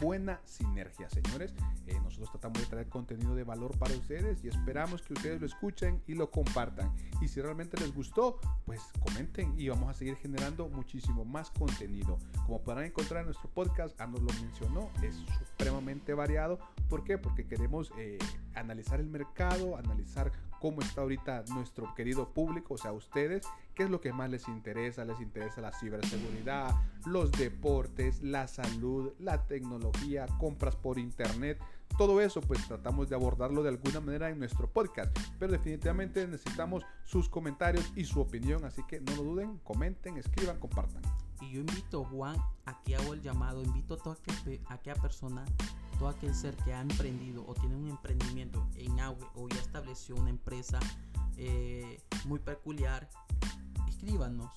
buena 0.00 0.40
sinergia, 0.44 1.08
señores. 1.10 1.52
Eh, 1.86 1.98
nosotros 2.00 2.30
tratamos 2.30 2.60
de 2.60 2.66
traer 2.66 2.88
contenido 2.88 3.34
de 3.34 3.44
valor 3.44 3.76
para 3.78 3.94
ustedes 3.94 4.44
y 4.44 4.48
esperamos 4.48 5.02
que 5.02 5.14
ustedes 5.14 5.40
lo 5.40 5.46
escuchen 5.46 6.02
y 6.06 6.14
lo 6.14 6.30
compartan. 6.30 6.94
Y 7.20 7.28
si 7.28 7.40
realmente 7.40 7.76
les 7.78 7.94
gustó, 7.94 8.38
pues 8.64 8.80
comenten 9.00 9.58
y 9.58 9.68
vamos 9.68 9.90
a 9.90 9.94
seguir 9.94 10.16
generando 10.16 10.68
muchísimo 10.68 11.24
más 11.24 11.50
contenido. 11.50 12.18
Como 12.46 12.62
podrán 12.62 12.84
encontrar 12.84 13.20
en 13.20 13.26
nuestro 13.26 13.50
podcast, 13.50 14.00
Arnold 14.00 14.30
lo 14.30 14.40
mencionó, 14.40 14.90
es 15.02 15.16
supremamente 15.38 16.14
variado. 16.14 16.58
¿Por 16.88 17.04
qué? 17.04 17.18
Porque 17.18 17.46
queremos 17.46 17.92
eh, 17.98 18.18
analizar 18.54 19.00
el 19.00 19.08
mercado, 19.08 19.76
analizar 19.76 20.32
cómo 20.60 20.82
está 20.82 21.00
ahorita 21.00 21.44
nuestro 21.54 21.92
querido 21.94 22.32
público, 22.32 22.74
o 22.74 22.78
sea, 22.78 22.92
ustedes, 22.92 23.46
qué 23.80 23.84
es 23.84 23.90
lo 23.90 24.02
que 24.02 24.12
más 24.12 24.28
les 24.28 24.46
interesa, 24.46 25.06
les 25.06 25.18
interesa 25.22 25.62
la 25.62 25.72
ciberseguridad, 25.72 26.70
los 27.06 27.32
deportes, 27.32 28.20
la 28.20 28.46
salud, 28.46 29.14
la 29.18 29.46
tecnología, 29.46 30.26
compras 30.38 30.76
por 30.76 30.98
internet, 30.98 31.58
todo 31.96 32.20
eso 32.20 32.42
pues 32.42 32.68
tratamos 32.68 33.08
de 33.08 33.14
abordarlo 33.14 33.62
de 33.62 33.70
alguna 33.70 34.00
manera 34.00 34.28
en 34.28 34.38
nuestro 34.38 34.70
podcast, 34.70 35.18
pero 35.38 35.52
definitivamente 35.52 36.28
necesitamos 36.28 36.84
sus 37.04 37.30
comentarios 37.30 37.90
y 37.96 38.04
su 38.04 38.20
opinión, 38.20 38.66
así 38.66 38.82
que 38.86 39.00
no 39.00 39.16
lo 39.16 39.22
duden, 39.22 39.56
comenten, 39.64 40.18
escriban, 40.18 40.58
compartan. 40.58 41.00
Y 41.40 41.52
yo 41.52 41.60
invito, 41.60 42.04
Juan, 42.04 42.36
aquí 42.66 42.92
hago 42.92 43.14
el 43.14 43.22
llamado, 43.22 43.62
invito 43.62 43.94
a 43.94 43.96
toda 43.96 44.18
aquella 44.68 44.96
persona 44.96 45.46
todo 45.98 46.08
aquel 46.08 46.34
ser 46.34 46.56
que 46.56 46.72
ha 46.72 46.80
emprendido 46.80 47.44
o 47.46 47.54
tiene 47.54 47.76
un 47.76 47.86
emprendimiento 47.86 48.66
en 48.76 49.00
agua 49.00 49.30
o 49.36 49.48
ya 49.48 49.60
estableció 49.60 50.16
una 50.16 50.30
empresa 50.30 50.80
eh, 51.36 52.00
muy 52.24 52.38
peculiar, 52.38 53.08
escríbanos. 54.00 54.50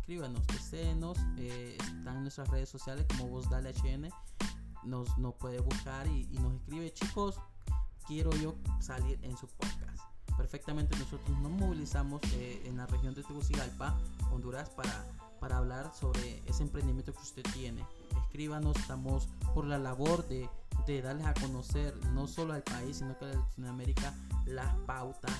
Escríbanos, 0.00 0.46
deseenos, 0.46 1.18
eh, 1.36 1.76
están 1.80 2.18
en 2.18 2.22
nuestras 2.22 2.48
redes 2.48 2.68
sociales 2.68 3.04
como 3.08 3.28
Voz 3.28 3.50
Dale 3.50 3.72
HN, 3.72 4.08
nos, 4.84 5.18
nos 5.18 5.34
puede 5.34 5.58
buscar 5.58 6.06
y, 6.06 6.28
nos 6.38 6.54
escribe, 6.54 6.92
chicos, 6.92 7.40
quiero 8.06 8.30
yo 8.36 8.54
salir 8.78 9.18
en 9.22 9.36
su 9.36 9.48
podcast. 9.48 10.00
Perfectamente 10.36 10.96
nosotros 10.96 11.36
nos 11.40 11.50
movilizamos 11.50 12.22
eh, 12.34 12.62
en 12.66 12.76
la 12.76 12.86
región 12.86 13.14
de 13.14 13.24
Tegucigalpa, 13.24 13.98
Honduras, 14.30 14.70
para, 14.70 15.04
para 15.40 15.58
hablar 15.58 15.92
sobre 15.92 16.40
ese 16.46 16.62
emprendimiento 16.62 17.12
que 17.12 17.22
usted 17.22 17.42
tiene 17.52 17.84
escríbanos, 18.36 18.76
estamos 18.76 19.28
por 19.54 19.64
la 19.64 19.78
labor 19.78 20.28
de, 20.28 20.48
de 20.86 21.00
darles 21.00 21.26
a 21.26 21.34
conocer 21.34 21.96
no 22.12 22.26
solo 22.26 22.52
al 22.52 22.62
país, 22.62 22.98
sino 22.98 23.16
que 23.18 23.24
a 23.24 23.28
Latinoamérica 23.28 24.14
las 24.44 24.74
pautas, 24.86 25.32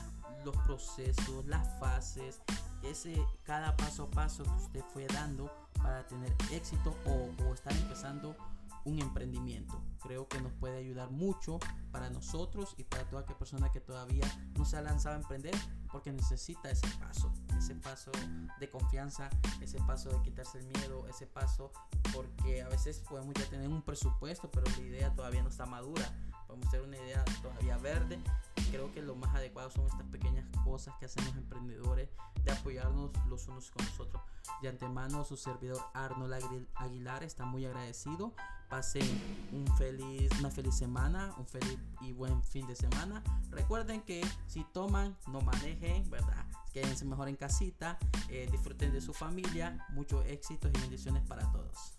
los 0.46 0.56
procesos, 0.58 1.44
las 1.46 1.68
fases, 1.78 2.40
ese 2.90 3.14
cada 3.44 3.76
paso 3.76 4.04
a 4.04 4.10
paso 4.10 4.44
que 4.44 4.64
usted 4.64 4.84
fue 4.92 5.06
dando 5.06 5.50
para 5.82 6.06
tener 6.06 6.34
éxito 6.52 6.96
o, 7.06 7.54
estar 7.54 7.72
empezando 7.72 8.36
un 8.84 9.00
emprendimiento. 9.00 9.82
Creo 10.00 10.28
que 10.28 10.40
nos 10.40 10.52
puede 10.52 10.78
ayudar 10.78 11.10
mucho 11.10 11.58
para 11.90 12.08
nosotros 12.08 12.74
y 12.78 12.84
para 12.84 13.04
toda 13.08 13.22
aquella 13.22 13.38
persona 13.38 13.72
que 13.72 13.80
todavía 13.80 14.24
no 14.56 14.64
se 14.64 14.76
ha 14.76 14.80
lanzado 14.80 15.16
a 15.16 15.18
emprender 15.18 15.54
porque 15.90 16.12
necesita 16.12 16.70
ese 16.70 16.86
paso, 16.98 17.32
ese 17.58 17.74
paso 17.74 18.12
de 18.60 18.70
confianza, 18.70 19.28
ese 19.60 19.78
paso 19.80 20.10
de 20.10 20.22
quitarse 20.22 20.58
el 20.58 20.66
miedo, 20.66 21.08
ese 21.08 21.26
paso 21.26 21.72
porque 22.14 22.62
a 22.62 22.68
veces 22.68 23.00
podemos 23.00 23.34
ya 23.34 23.48
tener 23.48 23.68
un 23.68 23.82
presupuesto, 23.82 24.50
pero 24.50 24.66
la 24.70 24.84
idea 24.84 25.14
todavía 25.14 25.42
no 25.42 25.48
está 25.48 25.66
madura. 25.66 26.04
Podemos 26.46 26.70
tener 26.70 26.86
una 26.86 26.96
idea 26.96 27.24
todavía 27.42 27.76
verde 27.78 28.18
creo 28.70 28.92
que 28.92 29.00
lo 29.00 29.14
más 29.14 29.34
adecuado 29.34 29.70
son 29.70 29.86
estas 29.86 30.06
pequeñas 30.08 30.44
cosas 30.64 30.94
que 30.98 31.06
hacen 31.06 31.24
los 31.24 31.36
emprendedores 31.36 32.08
de 32.44 32.50
apoyarnos 32.50 33.10
los 33.28 33.46
unos 33.48 33.70
con 33.70 33.84
los 33.84 34.00
otros. 34.00 34.22
De 34.60 34.68
antemano, 34.68 35.24
su 35.24 35.36
servidor 35.36 35.80
Arnold 35.94 36.66
Aguilar 36.74 37.22
está 37.22 37.44
muy 37.44 37.64
agradecido 37.64 38.34
pasen 38.68 39.04
un 39.52 39.66
feliz, 39.76 40.30
una 40.40 40.50
feliz 40.50 40.74
semana, 40.74 41.32
un 41.38 41.46
feliz 41.46 41.78
y 42.00 42.12
buen 42.12 42.42
fin 42.42 42.66
de 42.66 42.74
semana. 42.74 43.22
Recuerden 43.50 44.02
que 44.02 44.26
si 44.46 44.64
toman, 44.72 45.16
no 45.28 45.40
manejen, 45.40 46.08
¿verdad? 46.10 46.44
Quédense 46.72 47.04
mejor 47.04 47.28
en 47.28 47.36
casita, 47.36 47.98
eh, 48.28 48.48
disfruten 48.50 48.92
de 48.92 49.00
su 49.00 49.14
familia, 49.14 49.86
muchos 49.90 50.24
éxitos 50.26 50.70
y 50.74 50.80
bendiciones 50.80 51.22
para 51.26 51.50
todos. 51.52 51.98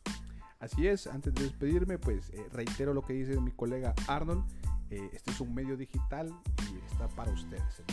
Así 0.60 0.88
es, 0.88 1.08
antes 1.08 1.34
de 1.36 1.44
despedirme, 1.44 2.00
pues 2.00 2.30
eh, 2.32 2.48
reitero 2.52 2.94
lo 2.94 3.04
que 3.04 3.14
dice 3.14 3.40
mi 3.40 3.52
colega 3.52 3.94
Arnold. 4.08 4.44
Eh, 4.90 5.10
este 5.14 5.32
es 5.32 5.42
un 5.42 5.54
medio 5.54 5.78
digital 5.78 6.34
y 6.72 6.78
está 6.92 7.08
para 7.10 7.32
ustedes. 7.32 7.84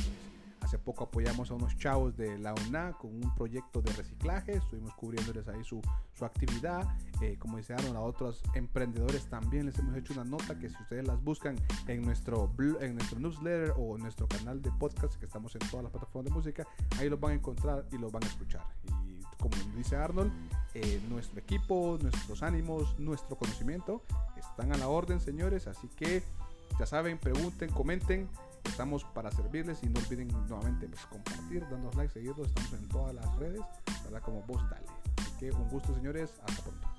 Hace 0.64 0.78
poco 0.78 1.04
apoyamos 1.04 1.50
a 1.50 1.54
unos 1.54 1.76
chavos 1.76 2.16
de 2.16 2.38
la 2.38 2.54
UNA 2.54 2.94
con 2.94 3.10
un 3.14 3.34
proyecto 3.34 3.82
de 3.82 3.92
reciclaje, 3.92 4.52
estuvimos 4.56 4.94
cubriéndoles 4.94 5.46
ahí 5.46 5.62
su, 5.62 5.82
su 6.14 6.24
actividad. 6.24 6.88
Eh, 7.20 7.36
como 7.38 7.58
dice 7.58 7.74
Arnold, 7.74 7.96
a 7.96 8.00
otros 8.00 8.42
emprendedores 8.54 9.26
también 9.26 9.66
les 9.66 9.78
hemos 9.78 9.94
hecho 9.94 10.14
una 10.14 10.24
nota 10.24 10.58
que 10.58 10.70
si 10.70 10.76
ustedes 10.80 11.06
las 11.06 11.22
buscan 11.22 11.56
en 11.86 12.00
nuestro, 12.00 12.50
en 12.80 12.94
nuestro 12.94 13.20
newsletter 13.20 13.74
o 13.76 13.96
en 13.96 14.04
nuestro 14.04 14.26
canal 14.26 14.62
de 14.62 14.72
podcast, 14.72 15.16
que 15.16 15.26
estamos 15.26 15.54
en 15.54 15.68
todas 15.68 15.82
las 15.82 15.92
plataformas 15.92 16.32
de 16.32 16.34
música, 16.34 16.66
ahí 16.98 17.10
los 17.10 17.20
van 17.20 17.32
a 17.32 17.34
encontrar 17.34 17.84
y 17.92 17.98
los 17.98 18.10
van 18.10 18.24
a 18.24 18.26
escuchar. 18.26 18.62
Y 19.03 19.03
como 19.50 19.76
dice 19.76 19.96
Arnold, 19.96 20.32
eh, 20.74 21.00
nuestro 21.08 21.38
equipo, 21.38 21.98
nuestros 22.00 22.42
ánimos, 22.42 22.98
nuestro 22.98 23.36
conocimiento 23.36 24.02
están 24.36 24.72
a 24.72 24.78
la 24.78 24.88
orden, 24.88 25.20
señores. 25.20 25.66
Así 25.66 25.88
que 25.88 26.22
ya 26.78 26.86
saben, 26.86 27.18
pregunten, 27.18 27.70
comenten. 27.70 28.28
Estamos 28.64 29.04
para 29.04 29.30
servirles 29.30 29.82
y 29.82 29.88
no 29.90 30.00
olviden 30.00 30.28
nuevamente 30.48 30.88
pues, 30.88 31.04
compartir, 31.06 31.68
darnos 31.68 31.94
like, 31.94 32.12
seguirnos. 32.12 32.48
Estamos 32.48 32.72
en 32.72 32.88
todas 32.88 33.14
las 33.14 33.36
redes, 33.36 33.60
¿verdad? 34.04 34.22
Como 34.22 34.42
vos 34.42 34.62
dale. 34.70 34.86
Así 35.18 35.30
que 35.38 35.50
un 35.52 35.68
gusto, 35.68 35.94
señores. 35.94 36.32
Hasta 36.46 36.62
pronto. 36.62 36.93